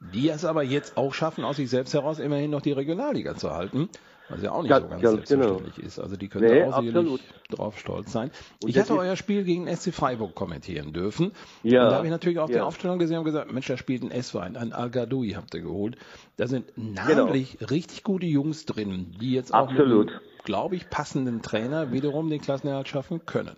die 0.00 0.28
es 0.28 0.44
aber 0.44 0.62
jetzt 0.62 0.96
auch 0.96 1.14
schaffen, 1.14 1.44
aus 1.44 1.56
sich 1.56 1.70
selbst 1.70 1.94
heraus 1.94 2.18
immerhin 2.18 2.50
noch 2.50 2.62
die 2.62 2.72
Regionalliga 2.72 3.36
zu 3.36 3.50
halten. 3.50 3.88
Was 4.28 4.42
ja 4.42 4.52
auch 4.52 4.62
nicht 4.62 4.70
ja, 4.70 4.80
so 4.80 4.88
ganz, 4.88 5.02
ganz 5.02 5.28
genau. 5.28 5.42
selbstverständlich 5.42 5.74
genau. 5.76 5.86
ist. 5.86 5.98
Also 5.98 6.16
die 6.16 6.28
können 6.28 6.50
nee, 6.50 6.64
auch 6.64 6.82
sicherlich 6.82 7.22
drauf 7.48 7.78
stolz 7.78 8.12
sein. 8.12 8.30
Und 8.62 8.68
ich 8.68 8.78
hatte 8.78 8.94
euer 8.94 9.16
Spiel 9.16 9.42
gegen 9.44 9.74
SC 9.74 9.92
Freiburg 9.92 10.34
kommentieren 10.34 10.92
dürfen. 10.92 11.32
Ja. 11.62 11.84
Und 11.84 11.90
da 11.90 11.96
habe 11.96 12.06
ich 12.06 12.10
natürlich 12.10 12.38
auch 12.38 12.50
ja. 12.50 12.56
die 12.56 12.60
Aufstellung 12.60 12.98
gesehen 12.98 13.18
und 13.18 13.24
gesagt, 13.24 13.50
Mensch, 13.52 13.66
da 13.66 13.78
spielt 13.78 14.02
ein 14.02 14.10
S-Wein, 14.10 14.56
ein 14.56 14.74
Al-Gadoui 14.74 15.30
habt 15.30 15.54
ihr 15.54 15.62
geholt. 15.62 15.96
Da 16.36 16.46
sind 16.46 16.66
namentlich 16.76 17.58
genau. 17.58 17.70
richtig 17.70 18.02
gute 18.02 18.26
Jungs 18.26 18.66
drin, 18.66 19.16
die 19.18 19.32
jetzt 19.32 19.54
auch 19.54 19.70
Absolut. 19.70 20.06
mit 20.06 20.20
glaube 20.44 20.76
ich, 20.76 20.88
passenden 20.88 21.42
Trainer 21.42 21.92
wiederum 21.92 22.30
den 22.30 22.40
Klassenerhalt 22.40 22.88
schaffen 22.88 23.26
können. 23.26 23.56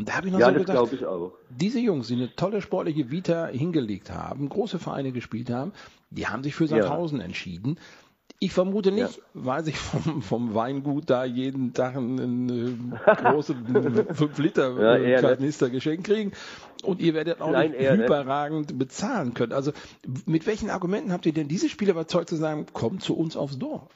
Und 0.00 0.08
da 0.08 0.16
habe 0.16 0.26
ich 0.28 0.32
noch 0.32 0.40
ja, 0.40 0.50
so 0.50 0.58
gedacht, 0.58 0.90
diese 1.50 1.78
Jungs, 1.78 2.08
die 2.08 2.14
eine 2.14 2.34
tolle 2.34 2.62
sportliche 2.62 3.10
Vita 3.10 3.48
hingelegt 3.48 4.10
haben, 4.10 4.48
große 4.48 4.78
Vereine 4.78 5.12
gespielt 5.12 5.50
haben, 5.50 5.74
die 6.08 6.26
haben 6.26 6.42
sich 6.42 6.54
für 6.54 6.66
Sandhausen 6.66 7.18
ja. 7.18 7.26
entschieden. 7.26 7.78
Ich 8.38 8.54
vermute 8.54 8.92
nicht, 8.92 9.18
ja. 9.18 9.22
weil 9.34 9.62
sie 9.62 9.72
vom, 9.72 10.22
vom 10.22 10.54
Weingut 10.54 11.10
da 11.10 11.26
jeden 11.26 11.74
Tag 11.74 11.96
einen 11.96 12.96
äh, 12.96 13.14
großen 13.14 13.66
5-Liter-Kanister 14.14 15.66
ja, 15.66 15.72
geschenkt 15.72 16.04
kriegen 16.04 16.32
und 16.82 17.02
ihr 17.02 17.12
werdet 17.12 17.42
auch 17.42 17.52
Nein, 17.52 17.72
nicht 17.72 18.06
überragend 18.06 18.70
nicht. 18.70 18.78
bezahlen 18.78 19.34
können. 19.34 19.52
Also 19.52 19.72
mit 20.24 20.46
welchen 20.46 20.70
Argumenten 20.70 21.12
habt 21.12 21.26
ihr 21.26 21.34
denn 21.34 21.48
diese 21.48 21.68
Spieler 21.68 21.90
überzeugt 21.90 22.30
zu 22.30 22.36
sagen, 22.36 22.64
kommt 22.72 23.02
zu 23.02 23.18
uns 23.18 23.36
aufs 23.36 23.58
Dorf? 23.58 23.92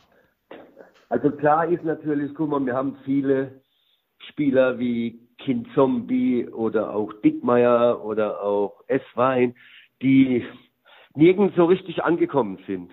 Also 1.08 1.30
klar 1.30 1.66
ist 1.66 1.82
natürlich, 1.82 2.34
guck 2.34 2.50
mal, 2.50 2.66
wir 2.66 2.75
haben 2.75 2.99
viele 3.06 3.62
Spieler 4.28 4.78
wie 4.78 5.24
Kind 5.44 5.68
Zombie 5.74 6.48
oder 6.48 6.94
auch 6.94 7.12
Dickmeier 7.22 8.02
oder 8.02 8.42
auch 8.42 8.82
S-Wein, 8.86 9.54
die 10.00 10.44
nirgends 11.14 11.54
so 11.54 11.66
richtig 11.66 12.02
angekommen 12.02 12.58
sind. 12.66 12.90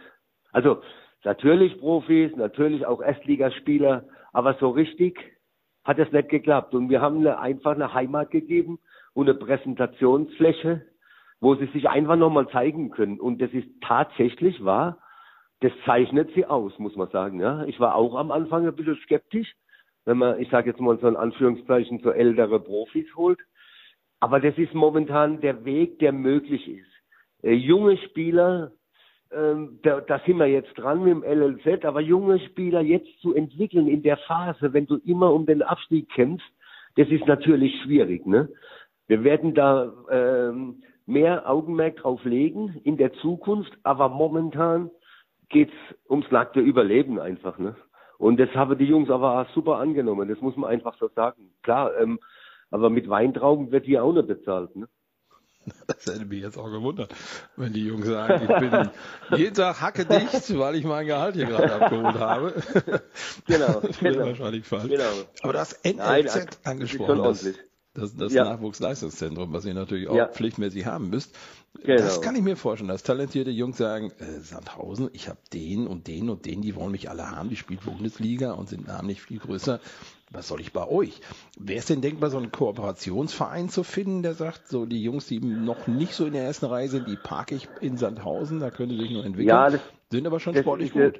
Also 0.51 0.81
natürlich 1.23 1.79
Profis, 1.79 2.35
natürlich 2.35 2.85
auch 2.85 3.01
Erstligaspieler, 3.01 4.03
aber 4.33 4.55
so 4.55 4.69
richtig 4.69 5.17
hat 5.85 5.97
es 5.97 6.11
nicht 6.11 6.27
geklappt. 6.27 6.75
Und 6.75 6.89
wir 6.89 6.99
haben 6.99 7.25
einfach 7.25 7.71
eine 7.71 7.93
Heimat 7.93 8.31
gegeben 8.31 8.79
und 9.13 9.29
eine 9.29 9.39
Präsentationsfläche, 9.39 10.85
wo 11.39 11.55
sie 11.55 11.67
sich 11.67 11.87
einfach 11.89 12.17
nochmal 12.17 12.49
zeigen 12.49 12.91
können. 12.91 13.19
Und 13.19 13.41
das 13.41 13.51
ist 13.51 13.69
tatsächlich 13.81 14.63
wahr. 14.65 14.97
Das 15.61 15.71
zeichnet 15.85 16.31
sie 16.35 16.45
aus, 16.45 16.77
muss 16.79 16.97
man 16.97 17.09
sagen. 17.11 17.39
Ja. 17.39 17.63
Ich 17.63 17.79
war 17.79 17.95
auch 17.95 18.15
am 18.15 18.31
Anfang 18.31 18.67
ein 18.67 18.75
bisschen 18.75 18.97
skeptisch, 19.03 19.53
wenn 20.05 20.17
man, 20.17 20.39
ich 20.39 20.49
sage 20.49 20.69
jetzt 20.69 20.79
mal 20.79 20.97
so 20.99 21.07
in 21.07 21.15
Anführungszeichen, 21.15 21.99
so 21.99 22.11
ältere 22.11 22.59
Profis 22.59 23.07
holt. 23.15 23.39
Aber 24.19 24.39
das 24.39 24.57
ist 24.57 24.73
momentan 24.73 25.41
der 25.41 25.65
Weg, 25.65 25.99
der 25.99 26.11
möglich 26.11 26.67
ist. 26.67 27.43
Äh, 27.43 27.53
junge 27.53 27.97
Spieler 27.97 28.71
ähm, 29.33 29.79
da, 29.83 30.01
da 30.01 30.19
sind 30.25 30.37
wir 30.37 30.47
jetzt 30.47 30.73
dran 30.77 31.03
mit 31.03 31.11
dem 31.11 31.23
LLZ, 31.23 31.85
aber 31.85 32.01
junge 32.01 32.39
Spieler 32.39 32.81
jetzt 32.81 33.09
zu 33.21 33.33
entwickeln 33.33 33.87
in 33.87 34.03
der 34.03 34.17
Phase, 34.17 34.73
wenn 34.73 34.87
du 34.87 34.97
immer 34.97 35.33
um 35.33 35.45
den 35.45 35.61
Abstieg 35.61 36.09
kämpfst, 36.09 36.51
das 36.97 37.07
ist 37.07 37.25
natürlich 37.27 37.73
schwierig. 37.83 38.25
Ne? 38.25 38.49
Wir 39.07 39.23
werden 39.23 39.53
da 39.53 39.93
ähm, 40.09 40.83
mehr 41.05 41.49
Augenmerk 41.49 41.97
drauf 41.97 42.23
legen 42.25 42.81
in 42.83 42.97
der 42.97 43.13
Zukunft, 43.13 43.71
aber 43.83 44.09
momentan 44.09 44.89
geht's 45.49 45.73
ums 46.09 46.29
nackte 46.31 46.59
Überleben 46.59 47.19
einfach. 47.19 47.57
Ne? 47.57 47.75
Und 48.21 48.39
das 48.39 48.49
haben 48.53 48.77
die 48.77 48.85
Jungs 48.85 49.09
aber 49.09 49.41
auch 49.41 49.49
super 49.55 49.77
angenommen, 49.77 50.29
das 50.29 50.39
muss 50.41 50.55
man 50.55 50.69
einfach 50.69 50.95
so 50.99 51.09
sagen. 51.15 51.49
Klar, 51.63 51.97
ähm, 51.99 52.19
aber 52.69 52.91
mit 52.91 53.09
Weintrauben 53.09 53.71
wird 53.71 53.85
hier 53.85 54.03
auch 54.03 54.13
nicht 54.13 54.27
bezahlt. 54.27 54.75
Ne? 54.75 54.87
Das 55.87 56.05
hätte 56.05 56.25
mich 56.25 56.41
jetzt 56.41 56.57
auch 56.57 56.69
gewundert, 56.69 57.13
wenn 57.55 57.73
die 57.73 57.87
Jungs 57.87 58.05
sagen, 58.05 58.43
ich 58.43 58.69
bin 58.69 58.89
jeden 59.39 59.55
Tag 59.55 59.81
hacke 59.81 60.05
dicht, 60.05 60.55
weil 60.55 60.75
ich 60.75 60.83
mein 60.83 61.07
Gehalt 61.07 61.33
hier 61.35 61.47
gerade 61.47 61.73
abgeholt 61.73 62.19
habe. 62.19 62.53
Genau. 63.47 63.79
das 63.81 64.03
wäre 64.03 64.13
genau. 64.13 64.25
wahrscheinlich 64.27 64.65
falsch. 64.67 64.89
Genau. 64.89 65.03
Aber 65.41 65.53
das 65.53 65.79
NLZ 65.83 65.97
Nein, 65.97 66.47
angesprochen, 66.63 67.23
das, 67.23 67.43
das, 67.93 68.15
das 68.15 68.33
ja. 68.33 68.45
Nachwuchsleistungszentrum, 68.45 69.51
was 69.53 69.65
ihr 69.65 69.73
natürlich 69.73 70.07
auch 70.07 70.15
ja. 70.15 70.27
pflichtmäßig 70.27 70.85
haben 70.85 71.09
müsst. 71.09 71.35
Genau. 71.83 72.01
Das 72.01 72.21
kann 72.21 72.35
ich 72.35 72.41
mir 72.41 72.55
vorstellen, 72.55 72.89
dass 72.89 73.03
talentierte 73.03 73.51
Jungs 73.51 73.77
sagen, 73.77 74.11
äh, 74.19 74.39
Sandhausen, 74.39 75.09
ich 75.13 75.29
habe 75.29 75.39
den 75.53 75.87
und 75.87 76.07
den 76.07 76.29
und 76.29 76.45
den, 76.45 76.61
die 76.61 76.75
wollen 76.75 76.91
mich 76.91 77.09
alle 77.09 77.31
haben, 77.31 77.49
die 77.49 77.55
spielt 77.55 77.83
Bundesliga 77.83 78.51
und 78.53 78.69
sind 78.69 78.87
namentlich 78.87 79.21
viel 79.21 79.39
größer 79.39 79.79
was 80.31 80.47
soll 80.47 80.61
ich 80.61 80.71
bei 80.71 80.87
euch? 80.87 81.19
Wäre 81.59 81.79
es 81.79 81.87
denn 81.87 82.01
denkbar, 82.01 82.29
so 82.29 82.37
einen 82.37 82.51
Kooperationsverein 82.51 83.69
zu 83.69 83.83
finden, 83.83 84.23
der 84.23 84.33
sagt, 84.33 84.67
so 84.67 84.85
die 84.85 85.03
Jungs, 85.03 85.27
die 85.27 85.39
noch 85.39 85.87
nicht 85.87 86.13
so 86.13 86.25
in 86.25 86.33
der 86.33 86.43
ersten 86.43 86.65
Reihe 86.65 86.87
sind, 86.87 87.07
die 87.07 87.17
parke 87.17 87.55
ich 87.55 87.67
in 87.81 87.97
Sandhausen, 87.97 88.59
da 88.59 88.69
könnte 88.69 88.95
sich 88.95 89.11
nur 89.11 89.25
entwickeln, 89.25 89.49
ja, 89.49 89.69
das, 89.69 89.81
sind 90.09 90.25
aber 90.25 90.39
schon 90.39 90.55
sportlich 90.55 90.93
gut. 90.93 91.01
Eine, 91.01 91.13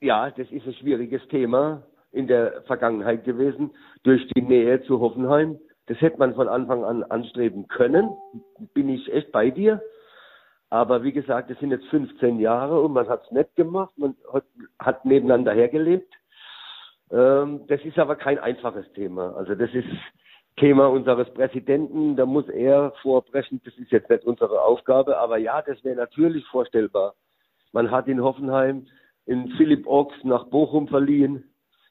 ja, 0.00 0.30
das 0.30 0.50
ist 0.50 0.66
ein 0.66 0.74
schwieriges 0.74 1.20
Thema 1.28 1.82
in 2.12 2.26
der 2.26 2.62
Vergangenheit 2.66 3.24
gewesen, 3.24 3.70
durch 4.04 4.26
die 4.34 4.42
Nähe 4.42 4.82
zu 4.84 5.00
Hoffenheim. 5.00 5.58
Das 5.86 6.00
hätte 6.00 6.18
man 6.18 6.34
von 6.34 6.48
Anfang 6.48 6.84
an 6.84 7.02
anstreben 7.04 7.68
können, 7.68 8.10
bin 8.72 8.88
ich 8.88 9.12
echt 9.12 9.32
bei 9.32 9.50
dir. 9.50 9.82
Aber 10.70 11.02
wie 11.02 11.12
gesagt, 11.12 11.50
das 11.50 11.58
sind 11.58 11.70
jetzt 11.70 11.86
15 11.86 12.40
Jahre 12.40 12.80
und 12.80 12.92
man 12.92 13.08
hat 13.08 13.24
es 13.24 13.30
nicht 13.30 13.54
gemacht, 13.54 13.92
man 13.96 14.16
hat, 14.32 14.44
hat 14.78 15.04
nebeneinander 15.04 15.52
hergelebt 15.52 16.12
ähm, 17.10 17.60
das 17.68 17.80
ist 17.84 17.98
aber 17.98 18.16
kein 18.16 18.38
einfaches 18.38 18.90
Thema. 18.92 19.34
Also 19.36 19.54
das 19.54 19.72
ist 19.72 19.86
Thema 20.56 20.88
unseres 20.88 21.32
Präsidenten. 21.34 22.16
Da 22.16 22.26
muss 22.26 22.48
er 22.48 22.92
vorbrechen. 23.02 23.60
Das 23.64 23.74
ist 23.78 23.92
jetzt 23.92 24.10
nicht 24.10 24.24
unsere 24.24 24.62
Aufgabe. 24.62 25.18
Aber 25.18 25.38
ja, 25.38 25.62
das 25.62 25.82
wäre 25.84 25.96
natürlich 25.96 26.44
vorstellbar. 26.46 27.14
Man 27.72 27.90
hat 27.90 28.08
in 28.08 28.22
Hoffenheim 28.22 28.86
in 29.26 29.48
Philipp 29.56 29.86
Ochs 29.86 30.14
nach 30.22 30.46
Bochum 30.46 30.88
verliehen, 30.88 31.44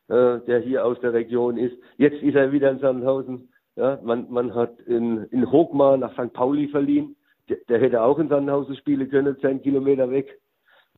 äh, 0.07 0.39
der 0.39 0.59
hier 0.59 0.85
aus 0.85 0.99
der 0.99 1.13
Region 1.13 1.57
ist. 1.57 1.75
Jetzt 1.97 2.21
ist 2.21 2.35
er 2.35 2.51
wieder 2.51 2.71
in 2.71 2.79
Sandhausen. 2.79 3.49
Ja, 3.75 3.99
man, 4.03 4.29
man 4.29 4.53
hat 4.53 4.79
in, 4.81 5.23
in 5.25 5.51
Hochmar 5.51 5.97
nach 5.97 6.13
St. 6.13 6.33
Pauli 6.33 6.67
verliehen. 6.67 7.15
Der, 7.49 7.57
der 7.67 7.79
hätte 7.79 8.01
auch 8.01 8.19
in 8.19 8.29
Sandhausen 8.29 8.75
spielen 8.75 9.09
können, 9.09 9.37
10 9.39 9.61
Kilometer 9.61 10.09
weg 10.09 10.39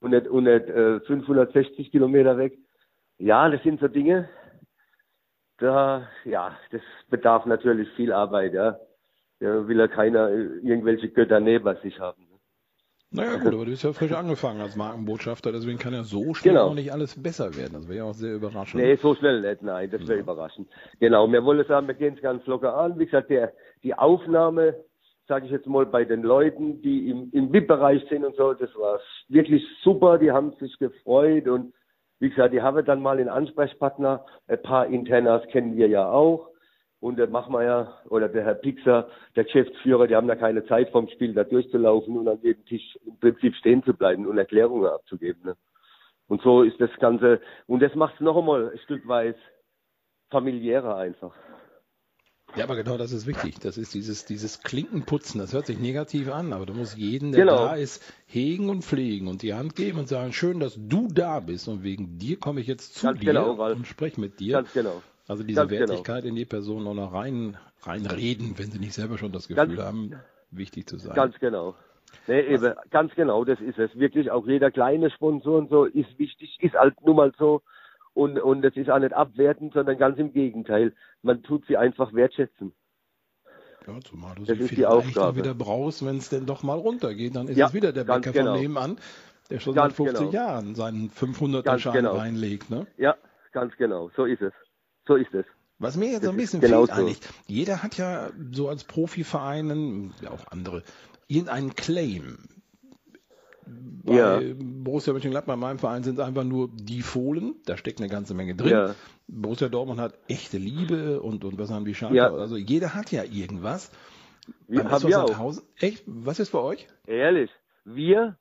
und 0.01 0.11
nicht, 0.11 0.27
und 0.27 0.43
nicht 0.43 0.67
äh, 0.67 0.99
560 1.01 1.91
Kilometer 1.91 2.37
weg. 2.37 2.57
Ja, 3.17 3.49
das 3.49 3.63
sind 3.63 3.79
so 3.79 3.87
Dinge, 3.87 4.29
da, 5.57 6.07
ja, 6.25 6.57
das 6.71 6.81
bedarf 7.09 7.45
natürlich 7.45 7.89
viel 7.91 8.11
Arbeit, 8.11 8.53
ja. 8.53 8.77
Da 9.39 9.67
will 9.67 9.79
ja 9.79 9.87
keiner 9.87 10.29
irgendwelche 10.29 11.09
Götter 11.09 11.39
neben 11.39 11.75
sich 11.77 11.99
haben. 11.99 12.24
Naja, 13.15 13.37
gut, 13.37 13.53
aber 13.53 13.65
du 13.65 13.71
bist 13.71 13.83
ja 13.83 13.93
frisch 13.93 14.11
angefangen 14.11 14.61
als 14.61 14.75
Markenbotschafter, 14.75 15.51
deswegen 15.51 15.79
kann 15.79 15.93
ja 15.93 16.03
so 16.03 16.33
schnell 16.33 16.53
genau. 16.53 16.67
noch 16.67 16.75
nicht 16.75 16.91
alles 16.91 17.21
besser 17.21 17.55
werden. 17.55 17.73
Das 17.73 17.87
wäre 17.87 17.97
ja 17.99 18.03
auch 18.03 18.13
sehr 18.13 18.35
überraschend. 18.35 18.83
Nee, 18.83 18.95
so 18.95 19.15
schnell 19.15 19.41
nicht, 19.41 19.61
nein, 19.61 19.89
das 19.89 20.01
wäre 20.01 20.15
ja. 20.15 20.23
überraschend. 20.23 20.67
Genau, 20.99 21.31
wir 21.31 21.43
wollen 21.43 21.65
sagen, 21.65 21.87
wir 21.87 21.95
gehen 21.95 22.15
es 22.15 22.21
ganz 22.21 22.45
locker 22.45 22.75
an. 22.75 22.99
Wie 22.99 23.05
gesagt, 23.05 23.29
der, 23.29 23.53
die 23.83 23.93
Aufnahme, 23.93 24.75
sage 25.27 25.45
ich 25.45 25.51
jetzt 25.51 25.67
mal, 25.67 25.85
bei 25.85 26.03
den 26.05 26.23
Leuten, 26.23 26.81
die 26.81 27.09
im, 27.09 27.29
im 27.31 27.53
VIP-Bereich 27.53 28.03
sind 28.09 28.25
und 28.25 28.35
so, 28.35 28.53
das 28.53 28.69
war 28.75 28.99
wirklich 29.29 29.63
super, 29.83 30.17
die 30.17 30.31
haben 30.31 30.53
sich 30.59 30.77
gefreut 30.77 31.47
und 31.47 31.73
wie 32.19 32.29
gesagt, 32.29 32.53
ich 32.53 32.61
habe 32.61 32.83
dann 32.83 33.01
mal 33.01 33.17
einen 33.17 33.29
Ansprechpartner, 33.29 34.25
ein 34.47 34.61
paar 34.61 34.87
Internas 34.87 35.45
kennen 35.51 35.75
wir 35.75 35.87
ja 35.87 36.09
auch. 36.09 36.49
Und 37.05 37.17
der 37.17 37.27
Machmeier 37.27 38.01
oder 38.09 38.27
der 38.27 38.43
Herr 38.45 38.55
Pixer, 38.55 39.07
der 39.35 39.43
Geschäftsführer, 39.43 40.07
die 40.07 40.15
haben 40.15 40.27
da 40.27 40.35
keine 40.35 40.65
Zeit 40.65 40.89
vom 40.89 41.07
Spiel 41.07 41.35
da 41.35 41.43
durchzulaufen 41.43 42.17
und 42.17 42.27
an 42.27 42.39
jedem 42.41 42.65
Tisch 42.65 42.97
im 43.05 43.19
Prinzip 43.19 43.53
stehen 43.57 43.83
zu 43.83 43.93
bleiben 43.93 44.25
und 44.25 44.39
Erklärungen 44.39 44.87
abzugeben. 44.87 45.43
Ne? 45.45 45.55
Und 46.27 46.41
so 46.41 46.63
ist 46.63 46.81
das 46.81 46.89
Ganze, 46.99 47.41
und 47.67 47.83
das 47.83 47.93
macht 47.93 48.15
es 48.15 48.21
noch 48.21 48.35
einmal 48.35 48.71
ein 48.71 48.79
Stück 48.79 49.07
weit 49.07 49.37
familiärer 50.31 50.97
einfach. 50.97 51.35
Ja, 52.55 52.63
aber 52.63 52.75
genau 52.75 52.97
das 52.97 53.11
ist 53.11 53.27
wichtig. 53.27 53.59
Das 53.59 53.77
ist 53.77 53.93
dieses, 53.93 54.25
dieses 54.25 54.63
Klinkenputzen. 54.63 55.39
Das 55.39 55.53
hört 55.53 55.67
sich 55.67 55.77
negativ 55.77 56.31
an, 56.31 56.53
aber 56.53 56.65
du 56.65 56.73
musst 56.73 56.97
jeden, 56.97 57.33
der 57.33 57.45
genau. 57.45 57.67
da 57.67 57.75
ist, 57.75 58.01
hegen 58.25 58.67
und 58.67 58.83
pflegen 58.83 59.27
und 59.27 59.43
die 59.43 59.53
Hand 59.53 59.75
geben 59.75 59.99
und 59.99 60.07
sagen, 60.07 60.33
schön, 60.33 60.59
dass 60.59 60.73
du 60.75 61.07
da 61.07 61.39
bist 61.39 61.67
und 61.67 61.83
wegen 61.83 62.17
dir 62.17 62.39
komme 62.39 62.61
ich 62.61 62.67
jetzt 62.67 62.95
zu 62.95 63.05
Ganz 63.05 63.19
dir 63.19 63.27
genau, 63.27 63.63
und 63.71 63.85
spreche 63.85 64.19
mit 64.19 64.39
dir. 64.39 64.53
Ganz 64.53 64.73
genau. 64.73 65.03
Also 65.27 65.43
diese 65.43 65.61
Ganz 65.61 65.71
genau. 65.71 65.79
Wertigkeit 65.81 66.23
genau. 66.23 66.29
in 66.29 66.35
die 66.35 66.45
Person 66.45 66.83
noch 66.83 66.93
noch 66.93 67.13
rein, 67.13 67.57
reinreden, 67.81 68.57
wenn 68.57 68.71
sie 68.71 68.79
nicht 68.79 68.93
selber 68.93 69.17
schon 69.17 69.31
das 69.31 69.47
Gefühl 69.47 69.75
Ganz, 69.75 69.81
haben, 69.81 70.11
wichtig 70.51 70.87
zu 70.87 70.97
sein. 70.97 71.15
Ganz 71.15 71.39
genau. 71.39 71.75
Nee, 72.27 72.41
eben, 72.41 72.73
ganz 72.91 73.13
genau, 73.15 73.43
das 73.43 73.59
ist 73.59 73.77
es. 73.77 73.93
Wirklich 73.97 74.31
auch 74.31 74.47
jeder 74.47 74.71
kleine 74.71 75.09
Sponsor 75.09 75.57
und 75.57 75.69
so 75.69 75.85
ist 75.85 76.17
wichtig, 76.17 76.57
ist 76.61 76.75
halt 76.75 76.95
nun 77.01 77.15
mal 77.15 77.33
so. 77.37 77.61
Und, 78.13 78.39
und 78.39 78.61
das 78.61 78.75
ist 78.77 78.89
auch 78.89 78.99
nicht 78.99 79.13
abwertend, 79.13 79.73
sondern 79.73 79.97
ganz 79.97 80.17
im 80.17 80.31
Gegenteil. 80.31 80.93
Man 81.21 81.43
tut 81.43 81.65
sie 81.67 81.75
einfach 81.75 82.13
wertschätzen. 82.13 82.71
Ja, 83.85 83.99
zumal 83.99 84.35
du 84.35 84.45
das 84.45 84.57
sie 84.57 84.67
vielleicht 84.67 85.17
auch 85.17 85.35
wieder 85.35 85.53
brauchst, 85.53 86.05
wenn 86.05 86.17
es 86.17 86.29
denn 86.29 86.45
doch 86.45 86.63
mal 86.63 86.77
runtergeht. 86.77 87.35
Dann 87.35 87.47
ist 87.47 87.57
ja, 87.57 87.67
es 87.67 87.73
wieder 87.73 87.91
der 87.91 88.05
Bäcker 88.05 88.31
genau. 88.31 88.53
von 88.53 88.61
nebenan, 88.61 88.97
der 89.49 89.59
schon 89.59 89.75
ganz 89.75 89.97
seit 89.97 90.07
50 90.07 90.19
genau. 90.19 90.31
Jahren 90.31 90.75
seinen 90.75 91.09
500er 91.09 91.77
Schein 91.77 91.93
genau. 91.93 92.15
reinlegt. 92.15 92.69
Ne? 92.69 92.87
Ja, 92.97 93.15
ganz 93.51 93.75
genau. 93.75 94.09
So 94.15 94.25
ist 94.25 94.41
es. 94.41 94.53
So 95.07 95.15
ist 95.15 95.33
es. 95.33 95.45
Was 95.77 95.97
mir 95.97 96.11
jetzt 96.11 96.23
so 96.23 96.29
ein 96.29 96.37
bisschen 96.37 96.61
fehlt 96.61 96.89
eigentlich, 96.89 97.19
jeder 97.47 97.83
hat 97.83 97.97
ja 97.97 98.31
so 98.51 98.69
als 98.69 98.85
Profivereinen, 98.85 100.13
ja 100.21 100.31
auch 100.31 100.47
andere, 100.47 100.83
irgendeinen 101.27 101.75
Claim. 101.75 102.37
Bei 103.67 104.13
ja. 104.13 104.39
Borussia 104.55 105.11
Mönchengladbach, 105.11 105.55
in 105.55 105.59
meinem 105.59 105.79
Verein, 105.79 106.03
sind 106.03 106.19
es 106.19 106.25
einfach 106.25 106.43
nur 106.43 106.69
die 106.71 107.01
Fohlen. 107.01 107.55
Da 107.65 107.75
steckt 107.77 107.99
eine 107.99 108.09
ganze 108.09 108.35
Menge 108.35 108.55
drin. 108.55 108.69
Ja. 108.69 108.95
Borussia 109.27 109.67
Dortmund 109.67 109.99
hat 109.99 110.13
echte 110.27 110.57
Liebe 110.57 111.21
und, 111.21 111.43
und 111.43 111.57
was 111.57 111.71
haben 111.71 111.83
die 111.85 111.95
Schalke? 111.95 112.15
Ja. 112.15 112.31
Also 112.31 112.57
jeder 112.57 112.93
hat 112.93 113.11
ja 113.11 113.23
irgendwas. 113.23 113.91
Wir 114.67 114.89
haben 114.89 115.07
wir 115.07 115.23
auch. 115.23 115.57
Echt? 115.77 116.03
Was 116.05 116.39
ist 116.39 116.51
bei 116.51 116.59
euch? 116.59 116.87
Ehrlich. 117.07 117.49
Wir, 117.83 118.37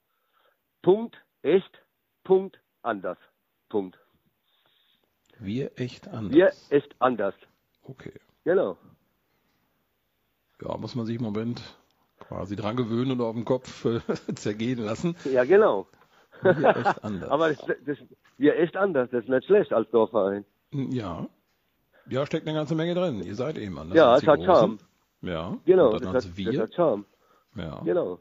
Punkt, 0.82 1.16
echt, 1.42 1.82
Punkt, 2.22 2.60
anders. 2.82 3.18
Punkt. 3.70 3.98
Wir 5.44 5.78
echt 5.78 6.08
anders. 6.08 6.34
Wir 6.34 6.52
echt 6.70 6.94
anders. 6.98 7.34
Okay. 7.84 8.12
Genau. 8.44 8.76
Ja, 10.62 10.76
muss 10.76 10.94
man 10.94 11.06
sich 11.06 11.16
im 11.16 11.22
Moment 11.22 11.60
quasi 12.20 12.56
dran 12.56 12.76
gewöhnen 12.76 13.12
und 13.12 13.20
auf 13.20 13.34
dem 13.34 13.44
Kopf 13.44 13.84
äh, 13.84 14.00
zergehen 14.34 14.78
lassen. 14.78 15.16
Ja, 15.24 15.44
genau. 15.44 15.86
Wir 16.42 16.76
echt 16.76 17.04
anders. 17.04 17.30
Aber 17.30 17.48
das, 17.48 17.66
das, 17.86 17.98
wir 18.38 18.58
echt 18.58 18.76
anders, 18.76 19.10
das 19.10 19.24
ist 19.24 19.30
nicht 19.30 19.46
schlecht 19.46 19.72
als 19.72 19.90
Dorfverein. 19.90 20.44
Ja. 20.72 21.28
Ja, 22.08 22.26
steckt 22.26 22.46
eine 22.46 22.56
ganze 22.56 22.74
Menge 22.74 22.94
drin. 22.94 23.22
Ihr 23.22 23.34
seid 23.34 23.56
eben 23.58 23.78
anders. 23.78 23.96
Ja, 23.96 24.16
es 24.16 24.26
hat 24.26 24.42
Charme. 24.44 24.78
Ja. 25.22 25.56
Genau, 25.64 25.96
das 25.98 26.26
hat, 26.26 26.36
wir. 26.36 26.52
das 26.52 26.60
hat 26.62 26.74
Charme. 26.74 27.04
Ja. 27.56 27.80
Genau. 27.84 28.18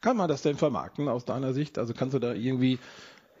Kann 0.00 0.16
man 0.16 0.28
das 0.28 0.42
denn 0.42 0.56
vermarkten 0.56 1.08
aus 1.08 1.26
deiner 1.26 1.52
Sicht? 1.52 1.78
Also 1.78 1.92
kannst 1.92 2.14
du 2.14 2.18
da 2.18 2.32
irgendwie 2.32 2.78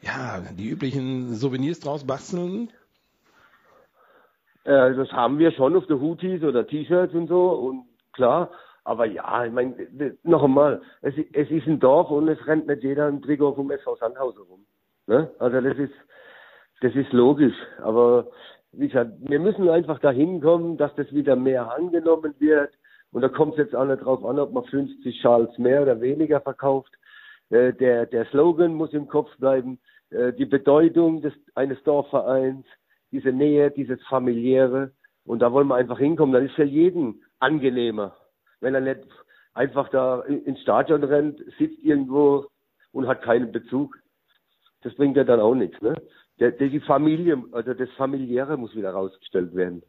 ja, 0.02 0.40
die 0.40 0.68
üblichen 0.68 1.34
Souvenirs 1.34 1.80
draus 1.80 2.04
basteln? 2.04 2.70
Äh, 4.64 4.94
das 4.94 5.10
haben 5.12 5.38
wir 5.38 5.52
schon 5.52 5.76
auf 5.76 5.86
der 5.86 6.00
Hoodies 6.00 6.42
oder 6.42 6.66
T-Shirts 6.66 7.14
und 7.14 7.28
so 7.28 7.50
und 7.50 7.84
klar, 8.12 8.50
aber 8.84 9.06
ja, 9.06 9.44
ich 9.44 9.52
meine, 9.52 9.74
noch 10.22 10.42
einmal, 10.42 10.82
es, 11.02 11.14
es 11.32 11.50
ist 11.50 11.66
ein 11.66 11.80
Dorf 11.80 12.10
und 12.10 12.28
es 12.28 12.46
rennt 12.46 12.66
nicht 12.66 12.82
jeder 12.82 13.06
ein 13.06 13.22
Trikot 13.22 13.54
vom 13.54 13.70
SV 13.70 13.96
Sandhausen 13.96 14.42
rum. 14.42 14.66
Ne? 15.06 15.30
Also 15.38 15.60
das 15.60 15.76
ist, 15.78 15.92
das 16.80 16.94
ist 16.94 17.12
logisch. 17.12 17.54
Aber 17.82 18.28
wie 18.72 18.88
gesagt, 18.88 19.12
wir 19.20 19.40
müssen 19.40 19.68
einfach 19.68 19.98
dahin 19.98 20.40
kommen, 20.40 20.76
dass 20.76 20.94
das 20.94 21.12
wieder 21.12 21.36
mehr 21.36 21.72
angenommen 21.72 22.34
wird. 22.38 22.72
Und 23.12 23.22
da 23.22 23.28
kommt 23.28 23.54
es 23.54 23.58
jetzt 23.58 23.74
auch 23.74 23.84
nicht 23.84 24.04
drauf 24.04 24.24
an, 24.24 24.38
ob 24.38 24.52
man 24.52 24.64
50 24.64 25.20
Schals 25.20 25.56
mehr 25.58 25.82
oder 25.82 26.00
weniger 26.00 26.40
verkauft. 26.40 26.92
Äh, 27.50 27.72
der, 27.74 28.06
der 28.06 28.24
Slogan 28.26 28.74
muss 28.74 28.92
im 28.92 29.08
Kopf 29.08 29.30
bleiben. 29.38 29.78
Äh, 30.10 30.32
die 30.32 30.46
Bedeutung 30.46 31.20
des, 31.20 31.34
eines 31.54 31.82
Dorfvereins, 31.82 32.64
diese 33.12 33.32
Nähe, 33.32 33.70
dieses 33.70 34.00
familiäre. 34.08 34.92
Und 35.24 35.40
da 35.40 35.52
wollen 35.52 35.68
wir 35.68 35.76
einfach 35.76 35.98
hinkommen. 35.98 36.32
Dann 36.32 36.46
ist 36.46 36.54
für 36.54 36.64
jeden 36.64 37.22
angenehmer 37.38 38.16
wenn 38.60 38.74
er 38.74 38.80
nicht 38.80 39.00
einfach 39.54 39.88
da 39.88 40.20
ins 40.22 40.60
Stadion 40.60 41.02
rennt, 41.02 41.38
sitzt 41.58 41.82
irgendwo 41.82 42.46
und 42.92 43.06
hat 43.06 43.22
keinen 43.22 43.52
Bezug. 43.52 43.98
Das 44.82 44.94
bringt 44.94 45.16
ja 45.16 45.24
dann 45.24 45.40
auch 45.40 45.54
nichts. 45.54 45.80
Ne? 45.82 45.94
Der, 46.38 46.52
der, 46.52 46.68
die 46.68 46.80
Familie, 46.80 47.42
also 47.52 47.74
das 47.74 47.90
Familiäre 47.96 48.56
muss 48.56 48.74
wieder 48.74 48.92
rausgestellt 48.92 49.54
werden. 49.54 49.82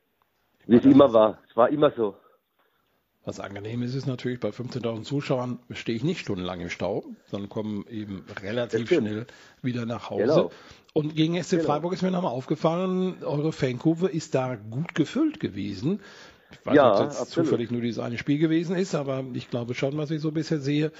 Wie 0.66 0.78
es 0.78 0.86
immer 0.86 1.14
war. 1.14 1.40
Es 1.50 1.56
war 1.56 1.70
immer 1.70 1.92
so. 1.92 2.16
Was 3.24 3.40
angenehm 3.40 3.84
ist, 3.84 3.94
ist 3.94 4.08
natürlich, 4.08 4.40
bei 4.40 4.50
15.000 4.50 5.04
Zuschauern 5.04 5.60
stehe 5.70 5.96
ich 5.96 6.04
nicht 6.04 6.22
stundenlang 6.22 6.60
im 6.60 6.70
Stau, 6.70 7.06
sondern 7.30 7.50
komme 7.50 7.86
eben 7.90 8.26
relativ 8.42 8.90
schnell 8.90 9.28
wieder 9.62 9.86
nach 9.86 10.10
Hause. 10.10 10.24
Genau. 10.24 10.52
Und 10.94 11.16
gegen 11.16 11.42
SC 11.42 11.52
genau. 11.52 11.64
Freiburg 11.66 11.94
ist 11.94 12.02
mir 12.02 12.10
nochmal 12.10 12.32
aufgefallen, 12.32 13.24
eure 13.24 13.52
Fankurve 13.52 14.08
ist 14.08 14.34
da 14.34 14.56
gut 14.56 14.96
gefüllt 14.96 15.40
gewesen. 15.40 16.02
Ich 16.52 16.66
weiß 16.66 16.76
ja, 16.76 16.92
nicht, 16.92 17.02
ob 17.02 17.10
es 17.12 17.20
jetzt 17.20 17.32
zufällig 17.32 17.70
nur 17.70 17.82
dieses 17.82 18.00
eine 18.00 18.18
Spiel 18.18 18.40
gewesen 18.40 18.76
ist, 18.76 18.96
aber 18.96 19.24
ich 19.34 19.50
glaube 19.50 19.76
schon, 19.76 19.98
was 19.98 20.10
ich 20.10 20.20
so 20.20 20.32
bisher 20.32 20.60
sehe, 20.60 20.92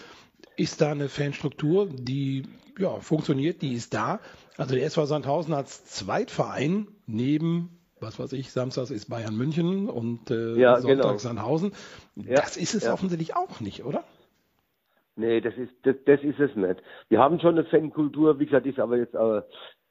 ist 0.56 0.80
da 0.80 0.92
eine 0.92 1.10
Fanstruktur, 1.10 1.90
die 1.92 2.44
ja, 2.78 3.00
funktioniert, 3.00 3.64
die 3.64 3.74
ist 3.74 3.96
da. 3.96 4.20
Also 4.58 4.76
der 4.76 4.86
SV 4.86 5.08
Sandhausen 5.08 5.54
als 5.54 5.86
Zweitverein 5.86 6.88
neben 7.08 7.81
was 8.02 8.20
weiß 8.20 8.34
ich, 8.34 8.52
Samstags 8.52 8.92
ist 8.92 9.10
Bayern 9.10 9.38
München 9.38 9.90
und 9.90 10.32
äh, 10.32 10.56
ja, 10.56 10.78
Sonntag 10.78 11.04
genau. 11.04 11.18
Sandhausen. 11.18 11.72
Ja, 12.16 12.36
das 12.36 12.58
ist 12.58 12.74
es 12.74 12.86
ja. 12.86 12.94
offensichtlich 12.94 13.36
auch 13.36 13.60
nicht, 13.62 13.86
oder? 13.86 14.04
Nee, 15.16 15.42
das 15.42 15.56
ist, 15.56 15.74
das, 15.84 15.96
das 16.06 16.22
ist 16.24 16.40
es 16.40 16.56
nicht. 16.56 16.82
Wir 17.10 17.20
haben 17.20 17.40
schon 17.40 17.58
eine 17.58 17.66
Fankultur, 17.66 18.40
wie 18.40 18.46
gesagt, 18.46 18.66
ist 18.66 18.80
aber 18.80 18.98
jetzt 18.98 19.16
aber, 19.16 19.46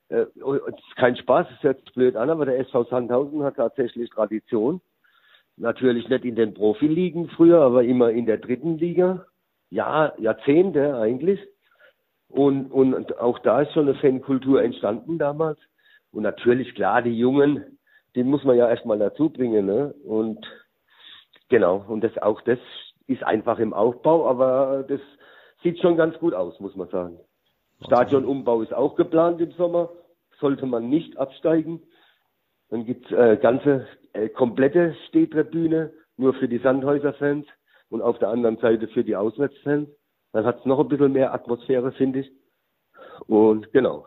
äh, 0.09 0.23
ist 0.23 0.97
kein 0.97 1.17
Spaß, 1.17 1.47
es 1.57 1.63
hört 1.63 1.81
sich 1.81 1.93
blöd 1.95 2.17
an, 2.17 2.31
aber 2.31 2.47
der 2.47 2.59
SV 2.59 2.85
Sandhausen 2.85 3.43
hat 3.43 3.57
tatsächlich 3.57 4.11
Tradition. 4.11 4.81
Natürlich 5.57 6.09
nicht 6.09 6.25
in 6.25 6.37
den 6.37 6.55
Profiligen 6.55 7.29
früher, 7.29 7.61
aber 7.61 7.85
immer 7.85 8.11
in 8.11 8.27
der 8.27 8.39
dritten 8.39 8.79
Liga. 8.79 9.27
Ja, 9.69 10.15
Jahrzehnte 10.19 10.97
eigentlich. 10.97 11.39
Und, 12.29 12.73
und 12.73 13.19
auch 13.19 13.39
da 13.41 13.63
ist 13.63 13.73
schon 13.73 13.89
eine 13.89 13.99
Fankultur 13.99 14.63
entstanden 14.63 15.19
damals. 15.19 15.59
Und 16.13 16.23
natürlich, 16.23 16.75
klar, 16.75 17.03
die 17.03 17.17
Jungen, 17.17 17.79
die 18.15 18.25
muss 18.25 18.45
man 18.45 18.57
ja 18.57 18.69
erstmal 18.69 18.99
dazu 18.99 19.31
bringen. 19.31 19.67
Ne? 19.67 19.95
Und 20.05 20.47
genau, 21.49 21.85
und 21.89 22.03
das 22.03 22.17
auch 22.19 22.41
das 22.43 22.59
ist 23.07 23.23
einfach 23.25 23.59
im 23.59 23.73
Aufbau, 23.73 24.29
aber 24.29 24.85
das 24.89 25.01
sieht 25.63 25.81
schon 25.81 25.97
ganz 25.97 26.19
gut 26.19 26.35
aus, 26.35 26.59
muss 26.61 26.77
man 26.77 26.89
sagen. 26.89 27.19
Stadionumbau 27.85 28.63
ist 28.63 28.75
auch 28.75 28.95
geplant 28.95 29.41
im 29.41 29.53
Sommer. 29.53 29.91
Sollte 30.39 30.67
man 30.67 30.89
nicht 30.89 31.19
absteigen. 31.19 31.83
Dann 32.69 32.85
gibt's 32.85 33.11
äh, 33.11 33.37
ganze 33.37 33.87
äh, 34.13 34.29
komplette 34.29 34.95
Stehtribüne 35.09 35.93
nur 36.17 36.35
für 36.35 36.49
die 36.49 36.59
Sandhäuser-Fans 36.59 37.47
und 37.89 38.03
auf 38.03 38.19
der 38.19 38.29
anderen 38.29 38.59
Seite 38.59 38.89
für 38.89 39.05
die 39.05 39.17
Auswärtsfans. 39.17 39.89
Dann 40.33 40.45
hat's 40.45 40.65
noch 40.65 40.79
ein 40.79 40.89
bisschen 40.89 41.13
mehr 41.13 41.35
Atmosphäre, 41.35 41.93
finde 41.93 42.21
ich. 42.21 42.31
Und 43.27 43.73
genau. 43.73 44.07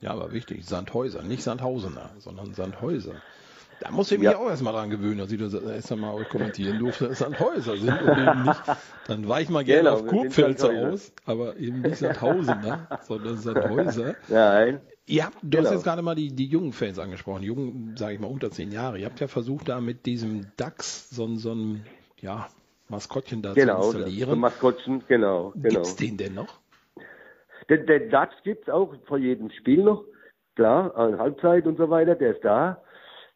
Ja, 0.00 0.12
aber 0.12 0.32
wichtig, 0.32 0.64
Sandhäuser, 0.64 1.22
nicht 1.22 1.42
Sandhausener, 1.42 2.10
sondern 2.18 2.54
Sandhäuser. 2.54 3.14
Da 3.80 3.90
muss 3.92 4.10
ich 4.10 4.18
mich 4.18 4.30
ja. 4.30 4.38
auch 4.38 4.48
erstmal 4.48 4.72
dran 4.72 4.90
gewöhnen, 4.90 5.18
dass 5.18 5.30
ich 5.30 5.38
das 5.38 5.54
erst 5.54 5.92
einmal 5.92 6.14
euch 6.14 6.28
kommentieren 6.28 6.78
durfte, 6.78 7.08
dass 7.08 7.18
Sandhäuser 7.18 7.76
sind 7.76 8.02
und 8.02 8.18
eben 8.18 8.42
nicht. 8.42 8.62
Dann 9.06 9.28
weiche 9.28 9.44
ich 9.44 9.48
mal 9.50 9.64
gerne 9.64 9.90
genau, 9.90 9.94
auf 9.94 10.06
Kurpfälzer 10.06 10.70
aus, 10.88 11.12
aber 11.26 11.56
eben 11.56 11.82
nicht 11.82 11.96
Sandhausener, 11.96 12.88
sondern 13.06 13.38
Sandhäuser. 13.38 14.16
Nein. 14.28 14.80
Ihr 15.06 15.24
habt, 15.24 15.36
du 15.42 15.48
genau. 15.48 15.64
hast 15.64 15.72
jetzt 15.72 15.84
gerade 15.84 16.02
mal 16.02 16.14
die, 16.14 16.34
die 16.34 16.46
jungen 16.46 16.72
Fans 16.72 16.98
angesprochen, 16.98 17.42
jungen, 17.42 17.96
sage 17.96 18.14
ich 18.14 18.20
mal, 18.20 18.26
unter 18.26 18.50
zehn 18.50 18.72
Jahre. 18.72 18.98
Ihr 18.98 19.06
habt 19.06 19.20
ja 19.20 19.28
versucht, 19.28 19.68
da 19.68 19.80
mit 19.80 20.06
diesem 20.06 20.48
DAX 20.56 21.08
so, 21.10 21.34
so 21.36 21.54
ein 21.54 21.86
ja, 22.20 22.48
Maskottchen 22.88 23.42
da 23.42 23.54
genau, 23.54 23.80
zu 23.80 23.98
installieren. 23.98 24.30
Genau, 24.30 24.40
Maskottchen, 24.40 25.02
genau. 25.06 25.52
genau. 25.54 25.68
Gibt's 25.68 25.96
den 25.96 26.16
denn 26.16 26.34
noch? 26.34 26.58
Den, 27.68 27.86
den 27.86 28.10
DAX 28.10 28.34
gibt's 28.42 28.68
auch 28.68 28.94
vor 29.06 29.18
jedem 29.18 29.50
Spiel 29.50 29.82
noch. 29.82 30.04
Klar, 30.56 30.96
an 30.96 31.18
Halbzeit 31.18 31.66
und 31.66 31.78
so 31.78 31.90
weiter, 31.90 32.14
der 32.14 32.34
ist 32.34 32.44
da. 32.44 32.82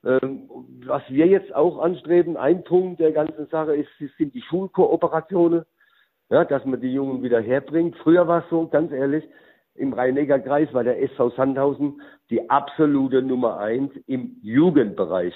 Ähm, 0.04 0.48
was 0.84 1.02
wir 1.08 1.26
jetzt 1.26 1.54
auch 1.54 1.78
anstreben, 1.78 2.36
ein 2.36 2.64
Punkt 2.64 3.00
der 3.00 3.12
ganzen 3.12 3.46
Sache 3.46 3.76
ist, 3.76 3.90
sind 4.18 4.34
die 4.34 4.42
Schulkooperationen. 4.42 5.64
Ja, 6.30 6.44
dass 6.44 6.64
man 6.64 6.80
die 6.80 6.92
Jungen 6.92 7.22
wieder 7.22 7.40
herbringt. 7.40 7.96
Früher 7.98 8.26
war 8.26 8.42
es 8.42 8.50
so, 8.50 8.66
ganz 8.66 8.90
ehrlich, 8.90 9.22
im 9.74 9.92
Rhein-Neckar-Kreis 9.92 10.72
war 10.72 10.82
der 10.82 11.02
SV 11.02 11.30
Sandhausen 11.30 12.00
die 12.30 12.48
absolute 12.50 13.22
Nummer 13.22 13.58
eins 13.58 13.92
im 14.06 14.38
Jugendbereich. 14.42 15.34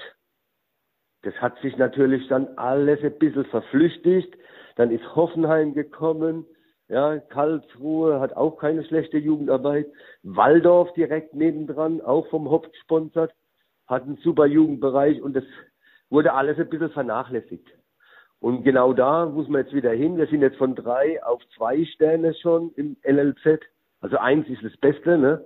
Das 1.23 1.35
hat 1.35 1.59
sich 1.61 1.77
natürlich 1.77 2.27
dann 2.29 2.49
alles 2.57 3.03
ein 3.03 3.19
bisschen 3.19 3.45
verflüchtigt. 3.47 4.35
Dann 4.77 4.91
ist 4.91 5.15
Hoffenheim 5.15 5.75
gekommen. 5.75 6.47
Ja, 6.89 7.19
Karlsruhe 7.19 8.21
hat 8.21 8.37
auch 8.37 8.59
keine 8.59 8.85
schlechte 8.85 9.19
Jugendarbeit. 9.19 9.87
Waldorf 10.23 10.93
direkt 10.93 11.35
nebendran, 11.35 12.01
auch 12.01 12.29
vom 12.29 12.49
Hopf 12.49 12.71
gesponsert, 12.71 13.33
hat 13.89 14.05
einen 14.05 14.19
super 14.19 14.47
Jugendbereich 14.47 15.21
und 15.21 15.35
das 15.35 15.45
wurde 16.11 16.33
alles 16.33 16.59
ein 16.59 16.69
bisschen 16.69 16.91
vernachlässigt. 16.91 17.67
Und 18.39 18.63
genau 18.63 18.93
da 18.93 19.27
muss 19.27 19.49
man 19.49 19.63
jetzt 19.63 19.75
wieder 19.75 19.91
hin. 19.91 20.17
Wir 20.17 20.27
sind 20.29 20.43
jetzt 20.43 20.59
von 20.59 20.77
drei 20.77 21.23
auf 21.25 21.43
zwei 21.57 21.85
Sterne 21.87 22.35
schon 22.35 22.71
im 22.77 22.97
LLZ. 23.03 23.63
Also 24.01 24.19
eins 24.19 24.49
ist 24.49 24.63
das 24.63 24.77
Beste, 24.77 25.19
ne? 25.19 25.43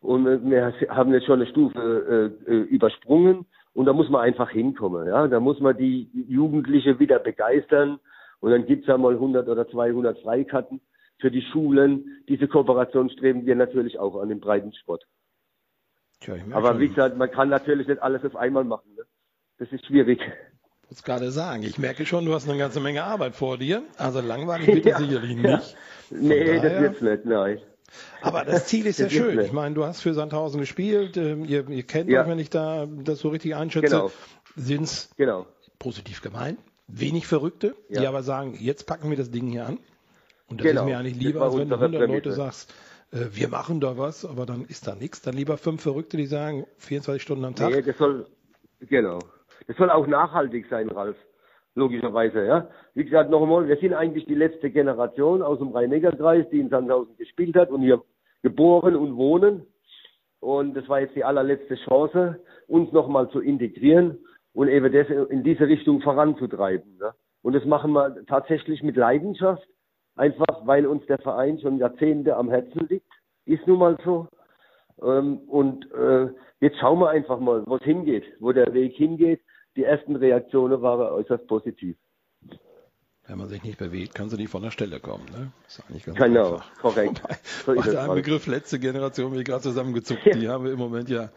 und 0.00 0.26
wir 0.50 0.74
haben 0.88 1.12
jetzt 1.14 1.26
schon 1.26 1.40
eine 1.40 1.50
Stufe 1.50 2.34
äh, 2.46 2.52
äh, 2.52 2.62
übersprungen 2.64 3.46
und 3.74 3.86
da 3.86 3.92
muss 3.92 4.08
man 4.10 4.22
einfach 4.22 4.50
hinkommen. 4.50 5.06
Ja? 5.06 5.28
Da 5.28 5.40
muss 5.40 5.60
man 5.60 5.76
die 5.76 6.10
Jugendliche 6.28 6.98
wieder 6.98 7.18
begeistern 7.18 8.00
und 8.40 8.50
dann 8.50 8.66
gibt's 8.66 8.86
ja 8.86 8.98
mal 8.98 9.14
100 9.14 9.48
oder 9.48 9.68
200 9.68 10.18
Freikarten 10.20 10.80
für 11.18 11.30
die 11.30 11.42
Schulen. 11.52 12.22
Diese 12.28 12.48
Kooperation 12.48 13.10
streben 13.10 13.46
wir 13.46 13.54
natürlich 13.54 13.98
auch 13.98 14.20
an 14.20 14.28
den 14.30 14.40
Breitensport. 14.40 15.06
Tja, 16.20 16.34
Aber 16.52 16.78
wie 16.78 16.88
gesagt, 16.88 17.16
man 17.16 17.30
kann 17.30 17.48
natürlich 17.48 17.88
nicht 17.88 18.02
alles 18.02 18.24
auf 18.24 18.36
einmal 18.36 18.64
machen. 18.64 18.94
Ne? 18.96 19.04
Das 19.58 19.70
ist 19.72 19.86
schwierig. 19.86 20.20
Ich 20.84 20.90
muss 20.90 21.02
gerade 21.02 21.30
sagen, 21.30 21.62
ich 21.62 21.78
merke 21.78 22.04
schon, 22.04 22.24
du 22.24 22.34
hast 22.34 22.48
eine 22.48 22.58
ganze 22.58 22.80
Menge 22.80 23.04
Arbeit 23.04 23.36
vor 23.36 23.58
dir. 23.58 23.82
Also 23.96 24.20
langweilig 24.20 24.66
wird 24.74 24.86
ja, 24.86 24.98
sicherlich 24.98 25.36
nicht. 25.36 25.44
Ja. 25.44 25.60
Nee, 26.10 26.44
daher, 26.44 26.60
das 26.62 26.80
wird's 26.80 27.00
nicht, 27.00 27.24
nein. 27.26 27.60
Aber 28.22 28.44
das 28.44 28.66
Ziel 28.66 28.86
ist 28.86 28.98
ja 28.98 29.08
schön. 29.08 29.38
Ich 29.40 29.52
meine, 29.52 29.74
du 29.74 29.84
hast 29.84 30.00
für 30.00 30.14
Sandhausen 30.14 30.60
gespielt. 30.60 31.16
Ähm, 31.16 31.44
ihr, 31.44 31.68
ihr 31.68 31.82
kennt 31.82 32.10
ja. 32.10 32.22
euch, 32.22 32.28
wenn 32.28 32.38
ich 32.38 32.50
da 32.50 32.86
das 32.86 33.20
so 33.20 33.28
richtig 33.28 33.54
einschätze. 33.54 33.86
Genau. 33.86 34.12
Sind 34.56 34.82
es 34.82 35.10
genau. 35.16 35.46
positiv 35.78 36.22
gemeint? 36.22 36.58
Wenig 36.92 37.26
Verrückte, 37.26 37.74
ja. 37.88 38.00
die 38.00 38.06
aber 38.06 38.22
sagen, 38.22 38.56
jetzt 38.58 38.84
packen 38.86 39.10
wir 39.10 39.16
das 39.16 39.30
Ding 39.30 39.46
hier 39.46 39.66
an. 39.66 39.78
Und 40.48 40.60
das 40.60 40.66
genau. 40.66 40.82
ist 40.82 40.86
mir 40.86 40.98
eigentlich 40.98 41.16
lieber, 41.16 41.42
als 41.42 41.56
wenn 41.56 41.68
du 41.68 41.76
100 41.76 42.08
Leute 42.08 42.32
sagst, 42.32 42.74
äh, 43.12 43.26
wir 43.32 43.48
machen 43.48 43.80
da 43.80 43.96
was, 43.96 44.24
aber 44.24 44.46
dann 44.46 44.64
ist 44.64 44.86
da 44.86 44.94
nichts. 44.94 45.22
Dann 45.22 45.34
lieber 45.34 45.56
fünf 45.56 45.82
Verrückte, 45.82 46.16
die 46.16 46.26
sagen, 46.26 46.66
24 46.78 47.22
Stunden 47.22 47.44
am 47.44 47.54
Tag. 47.54 47.70
Nee, 47.70 47.82
das 47.82 47.96
soll, 47.98 48.26
genau. 48.80 49.20
Das 49.66 49.76
soll 49.76 49.90
auch 49.90 50.06
nachhaltig 50.06 50.66
sein, 50.68 50.88
Ralf 50.90 51.16
logischerweise. 51.74 52.44
Ja. 52.44 52.68
Wie 52.94 53.04
gesagt, 53.04 53.30
noch 53.30 53.42
einmal, 53.42 53.68
wir 53.68 53.76
sind 53.76 53.94
eigentlich 53.94 54.26
die 54.26 54.34
letzte 54.34 54.70
Generation 54.70 55.42
aus 55.42 55.58
dem 55.58 55.68
Rhein-Neckar-Kreis, 55.68 56.46
die 56.50 56.60
in 56.60 56.68
Sandhausen 56.68 57.16
gespielt 57.16 57.56
hat 57.56 57.70
und 57.70 57.82
hier 57.82 58.02
geboren 58.42 58.96
und 58.96 59.16
wohnen. 59.16 59.66
Und 60.40 60.74
das 60.74 60.88
war 60.88 61.00
jetzt 61.00 61.14
die 61.14 61.24
allerletzte 61.24 61.76
Chance, 61.76 62.40
uns 62.66 62.90
nochmal 62.92 63.30
zu 63.30 63.40
integrieren 63.40 64.18
und 64.52 64.68
eben 64.68 64.92
das 64.92 65.08
in 65.30 65.42
diese 65.42 65.66
Richtung 65.66 66.00
voranzutreiben. 66.00 66.98
Ja. 67.00 67.14
Und 67.42 67.54
das 67.54 67.64
machen 67.64 67.92
wir 67.92 68.24
tatsächlich 68.26 68.82
mit 68.82 68.96
Leidenschaft, 68.96 69.66
einfach 70.16 70.66
weil 70.66 70.86
uns 70.86 71.04
der 71.06 71.18
Verein 71.18 71.58
schon 71.60 71.78
Jahrzehnte 71.78 72.36
am 72.36 72.50
Herzen 72.50 72.86
liegt. 72.88 73.10
Ist 73.46 73.66
nun 73.66 73.78
mal 73.78 73.96
so. 74.04 74.28
Ähm, 75.02 75.38
und 75.48 75.90
äh, 75.92 76.28
jetzt 76.60 76.78
schauen 76.78 76.98
wir 77.00 77.10
einfach 77.10 77.40
mal, 77.40 77.62
wo 77.66 77.76
es 77.76 77.82
hingeht, 77.82 78.24
wo 78.38 78.52
der 78.52 78.72
Weg 78.74 78.94
hingeht 78.96 79.40
die 79.76 79.84
ersten 79.84 80.16
Reaktionen 80.16 80.82
waren 80.82 81.12
äußerst 81.12 81.46
positiv. 81.46 81.96
Wenn 83.26 83.38
man 83.38 83.48
sich 83.48 83.62
nicht 83.62 83.78
bewegt, 83.78 84.14
kann 84.14 84.28
sie 84.28 84.36
nicht 84.36 84.50
von 84.50 84.62
der 84.62 84.72
Stelle 84.72 84.98
kommen. 84.98 85.24
Ne? 85.26 85.52
Ist 85.68 85.82
eigentlich 85.88 86.04
ganz 86.04 86.18
genau, 86.18 86.54
einfach. 86.54 86.74
korrekt. 86.80 87.22
So 87.64 87.74
Bei 87.74 87.82
deinem 87.82 88.14
Begriff 88.14 88.46
letzte 88.46 88.80
Generation 88.80 89.30
bin 89.30 89.40
ich 89.40 89.46
gerade 89.46 89.62
zusammengezuckt. 89.62 90.26
Ja. 90.26 90.32
Die 90.32 90.48
haben 90.48 90.64
wir 90.64 90.72
im 90.72 90.78
Moment 90.78 91.08
ja 91.08 91.30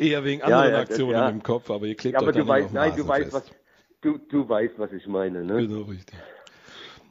eher 0.00 0.24
wegen 0.24 0.42
anderen 0.42 0.64
ja, 0.64 0.70
ja, 0.70 0.80
Aktionen 0.80 1.12
das, 1.12 1.32
im 1.32 1.42
Kopf, 1.42 1.70
aber 1.70 1.86
ihr 1.86 1.94
klebt 1.94 2.14
ja, 2.14 2.20
aber 2.20 2.32
du 2.32 2.46
weißt, 2.46 2.72
nein, 2.72 2.92
du 2.96 3.06
weißt, 3.06 3.32
was, 3.32 3.44
du, 4.00 4.18
du 4.18 4.48
weißt, 4.48 4.78
was 4.78 4.92
ich 4.92 5.06
meine. 5.06 5.44
Ne? 5.44 5.66
Genau, 5.66 5.82
richtig. 5.82 6.18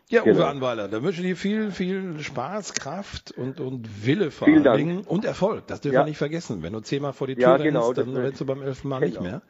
Ja, 0.09 0.23
genau. 0.23 0.37
Uwe 0.37 0.47
Anweiler, 0.47 0.87
da 0.87 1.03
wünsche 1.03 1.21
ich 1.21 1.27
dir 1.27 1.35
viel, 1.35 1.71
viel 1.71 2.19
Spaß, 2.19 2.73
Kraft 2.73 3.31
und, 3.31 3.59
und 3.59 4.05
Wille 4.05 4.31
vor 4.31 4.47
allen 4.47 4.63
Dingen 4.63 5.01
und 5.01 5.23
Erfolg. 5.23 5.67
Das 5.67 5.81
dürfen 5.81 5.97
wir 5.97 6.05
nicht 6.05 6.17
vergessen. 6.17 6.63
Wenn 6.63 6.73
du 6.73 6.79
zehnmal 6.79 7.13
vor 7.13 7.27
die 7.27 7.35
Tür 7.35 7.43
ja, 7.43 7.57
genau, 7.57 7.89
rennst, 7.89 7.97
dann 7.99 8.17
rennst 8.17 8.41
du 8.41 8.45
beim 8.45 8.63
elften 8.63 8.89
Mal 8.89 9.01
genau. 9.01 9.11
nicht 9.11 9.21
mehr. 9.21 9.41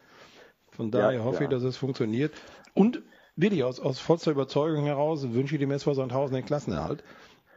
Von 0.72 0.92
daher 0.92 1.20
ja, 1.20 1.24
hoffe 1.24 1.44
ja. 1.44 1.44
ich, 1.44 1.50
dass 1.50 1.64
es 1.64 1.78
funktioniert. 1.78 2.34
Und 2.74 3.02
wirklich 3.38 3.64
aus, 3.64 3.80
aus 3.80 4.00
vollster 4.00 4.32
Überzeugung 4.32 4.84
heraus 4.84 5.32
wünsche 5.32 5.56
ich 5.56 5.60
dem 5.62 5.72
SV 5.72 5.94
Sandhausen 5.94 6.36
den 6.36 6.46
Klassenerhalt. 6.46 7.06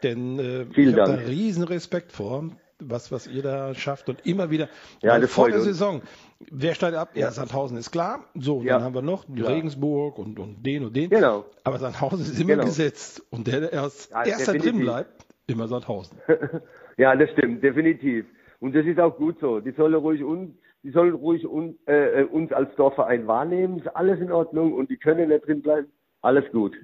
Denn 0.04 0.38
äh, 0.38 0.62
ich 0.62 0.96
habe 0.96 0.96
da 0.96 1.14
riesen 1.14 1.64
Respekt 1.64 2.12
vor, 2.12 2.50
was, 2.90 3.12
was 3.12 3.26
ihr 3.26 3.42
da 3.42 3.74
schafft 3.74 4.08
und 4.08 4.26
immer 4.26 4.50
wieder. 4.50 4.68
Ja, 5.00 5.18
das 5.18 5.30
vor 5.30 5.48
der 5.48 5.56
uns. 5.56 5.64
Saison. 5.64 6.02
Wer 6.50 6.74
steigt 6.74 6.96
ab? 6.96 7.10
Ja, 7.14 7.30
Sandhausen 7.30 7.76
ist 7.76 7.90
klar. 7.90 8.24
So, 8.34 8.62
ja. 8.62 8.74
dann 8.74 8.84
haben 8.84 8.94
wir 8.94 9.02
noch 9.02 9.26
klar. 9.26 9.50
Regensburg 9.50 10.18
und, 10.18 10.38
und 10.38 10.64
den 10.64 10.84
und 10.84 10.96
den. 10.96 11.10
Genau. 11.10 11.44
Aber 11.64 11.78
Sandhausen 11.78 12.20
ist 12.20 12.40
immer 12.40 12.54
genau. 12.54 12.64
gesetzt. 12.64 13.22
Und 13.30 13.46
der, 13.46 13.60
der 13.60 13.72
erst 13.72 14.10
ja, 14.10 14.24
erster 14.24 14.54
drin 14.54 14.80
bleibt, 14.80 15.26
immer 15.46 15.68
Sandhausen. 15.68 16.18
ja, 16.96 17.14
das 17.14 17.30
stimmt, 17.30 17.62
definitiv. 17.62 18.26
Und 18.60 18.74
das 18.74 18.86
ist 18.86 19.00
auch 19.00 19.16
gut 19.16 19.38
so. 19.40 19.60
Die 19.60 19.72
sollen 19.72 19.94
ruhig 19.94 20.22
un 20.22 20.58
die 20.82 20.90
sollen 20.90 21.14
ruhig 21.14 21.46
un, 21.46 21.78
äh, 21.86 22.22
äh, 22.22 22.24
uns 22.24 22.52
als 22.52 22.74
Dorfverein 22.74 23.26
wahrnehmen, 23.26 23.78
ist 23.78 23.88
alles 23.94 24.18
in 24.20 24.32
Ordnung 24.32 24.72
und 24.72 24.90
die 24.90 24.96
können 24.96 25.28
nicht 25.28 25.46
drin 25.46 25.62
bleiben. 25.62 25.88
Alles 26.22 26.44
gut. 26.50 26.74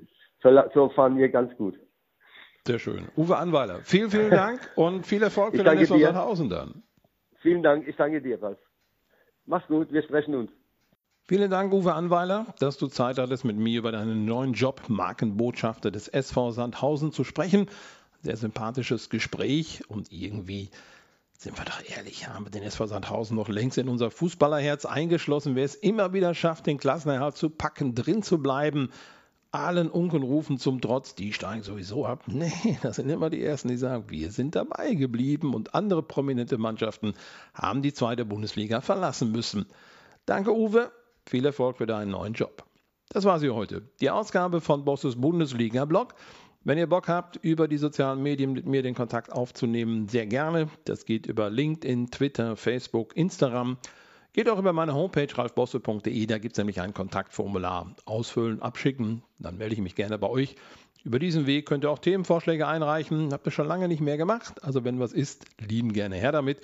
So, 0.40 0.50
so 0.72 0.88
fahren 0.90 1.18
wir 1.18 1.28
ganz 1.30 1.56
gut. 1.56 1.78
Sehr 2.68 2.78
schön. 2.78 3.08
Uwe 3.16 3.38
Anweiler, 3.38 3.80
vielen, 3.82 4.10
vielen 4.10 4.30
Dank 4.30 4.60
und 4.76 5.06
viel 5.06 5.22
Erfolg 5.22 5.56
für 5.56 5.64
den 5.64 5.78
SV 5.78 6.00
Sandhausen 6.00 6.50
dann. 6.50 6.82
Vielen 7.40 7.62
Dank, 7.62 7.88
ich 7.88 7.96
danke 7.96 8.20
dir, 8.20 8.42
Ralf. 8.42 8.58
Mach's 9.46 9.66
gut, 9.68 9.90
wir 9.90 10.02
sprechen 10.02 10.34
uns. 10.34 10.50
Vielen 11.22 11.50
Dank, 11.50 11.72
Uwe 11.72 11.94
Anweiler, 11.94 12.44
dass 12.58 12.76
du 12.76 12.88
Zeit 12.88 13.16
hattest, 13.16 13.46
mit 13.46 13.56
mir 13.56 13.78
über 13.78 13.90
deinen 13.90 14.26
neuen 14.26 14.52
Job, 14.52 14.82
Markenbotschafter 14.88 15.90
des 15.90 16.08
SV 16.08 16.50
Sandhausen, 16.50 17.10
zu 17.10 17.24
sprechen. 17.24 17.70
Sehr 18.20 18.36
sympathisches 18.36 19.08
Gespräch 19.08 19.82
und 19.88 20.12
irgendwie 20.12 20.68
sind 21.38 21.56
wir 21.56 21.64
doch 21.64 21.80
ehrlich, 21.96 22.28
haben 22.28 22.44
wir 22.44 22.50
den 22.50 22.64
SV 22.64 22.84
Sandhausen 22.84 23.34
noch 23.34 23.48
längst 23.48 23.78
in 23.78 23.88
unser 23.88 24.10
Fußballerherz 24.10 24.84
eingeschlossen. 24.84 25.56
Wer 25.56 25.64
es 25.64 25.74
immer 25.74 26.12
wieder 26.12 26.34
schafft, 26.34 26.66
den 26.66 26.76
Klassenerhalt 26.76 27.34
zu 27.34 27.48
packen, 27.48 27.94
drin 27.94 28.22
zu 28.22 28.42
bleiben, 28.42 28.90
allen 29.50 29.90
Unkenrufen 29.90 30.58
zum 30.58 30.80
Trotz, 30.80 31.14
die 31.14 31.32
steigen 31.32 31.62
sowieso 31.62 32.06
ab. 32.06 32.24
Nee, 32.28 32.78
das 32.82 32.96
sind 32.96 33.08
immer 33.08 33.30
die 33.30 33.42
Ersten, 33.42 33.68
die 33.68 33.76
sagen, 33.76 34.04
wir 34.08 34.30
sind 34.30 34.54
dabei 34.54 34.94
geblieben 34.94 35.54
und 35.54 35.74
andere 35.74 36.02
prominente 36.02 36.58
Mannschaften 36.58 37.14
haben 37.54 37.82
die 37.82 37.92
zweite 37.92 38.24
Bundesliga 38.24 38.80
verlassen 38.80 39.32
müssen. 39.32 39.66
Danke, 40.26 40.54
Uwe. 40.54 40.92
Viel 41.26 41.44
Erfolg 41.44 41.78
für 41.78 41.86
deinen 41.86 42.10
neuen 42.10 42.34
Job. 42.34 42.64
Das 43.10 43.24
war 43.24 43.38
sie 43.38 43.50
heute. 43.50 43.82
Die 44.00 44.10
Ausgabe 44.10 44.60
von 44.60 44.84
Bosses 44.84 45.16
Bundesliga-Blog. 45.16 46.14
Wenn 46.64 46.76
ihr 46.76 46.86
Bock 46.86 47.08
habt, 47.08 47.36
über 47.36 47.68
die 47.68 47.78
sozialen 47.78 48.22
Medien 48.22 48.52
mit 48.52 48.66
mir 48.66 48.82
den 48.82 48.94
Kontakt 48.94 49.32
aufzunehmen, 49.32 50.08
sehr 50.08 50.26
gerne. 50.26 50.68
Das 50.84 51.06
geht 51.06 51.26
über 51.26 51.48
LinkedIn, 51.48 52.10
Twitter, 52.10 52.56
Facebook, 52.56 53.16
Instagram. 53.16 53.78
Geht 54.38 54.48
auch 54.48 54.60
über 54.60 54.72
meine 54.72 54.94
Homepage 54.94 55.26
ralfbosse.de, 55.36 56.26
da 56.26 56.38
gibt 56.38 56.52
es 56.52 56.58
nämlich 56.58 56.80
ein 56.80 56.94
Kontaktformular. 56.94 57.96
Ausfüllen, 58.04 58.62
abschicken, 58.62 59.24
dann 59.40 59.58
melde 59.58 59.74
ich 59.74 59.80
mich 59.80 59.96
gerne 59.96 60.16
bei 60.16 60.28
euch. 60.28 60.54
Über 61.02 61.18
diesen 61.18 61.48
Weg 61.48 61.66
könnt 61.66 61.84
ihr 61.84 61.90
auch 61.90 61.98
Themenvorschläge 61.98 62.64
einreichen. 62.68 63.32
Habt 63.32 63.48
ihr 63.48 63.50
schon 63.50 63.66
lange 63.66 63.88
nicht 63.88 64.00
mehr 64.00 64.16
gemacht. 64.16 64.62
Also 64.62 64.84
wenn 64.84 65.00
was 65.00 65.12
ist, 65.12 65.44
lieben 65.58 65.92
gerne 65.92 66.14
her 66.14 66.30
damit. 66.30 66.60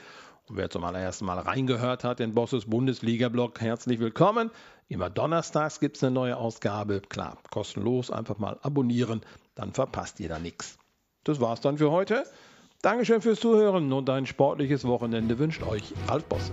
Und 0.48 0.56
wer 0.56 0.70
zum 0.70 0.84
allerersten 0.84 1.24
Mal 1.24 1.40
reingehört 1.40 2.04
hat, 2.04 2.20
den 2.20 2.32
Bosses 2.32 2.66
Bundesliga-Blog, 2.66 3.60
herzlich 3.60 3.98
willkommen. 3.98 4.52
Immer 4.86 5.10
donnerstags 5.10 5.80
gibt 5.80 5.96
es 5.96 6.04
eine 6.04 6.12
neue 6.12 6.36
Ausgabe. 6.36 7.02
Klar, 7.08 7.38
kostenlos, 7.50 8.08
einfach 8.08 8.38
mal 8.38 8.56
abonnieren, 8.62 9.22
dann 9.56 9.72
verpasst 9.72 10.20
ihr 10.20 10.28
da 10.28 10.38
nichts. 10.38 10.78
Das 11.24 11.40
war's 11.40 11.60
dann 11.60 11.78
für 11.78 11.90
heute. 11.90 12.22
Dankeschön 12.82 13.20
fürs 13.20 13.40
Zuhören 13.40 13.92
und 13.92 14.08
ein 14.10 14.26
sportliches 14.26 14.84
Wochenende 14.84 15.40
wünscht 15.40 15.64
euch 15.64 15.92
Ralf 16.06 16.24
Bosse. 16.26 16.52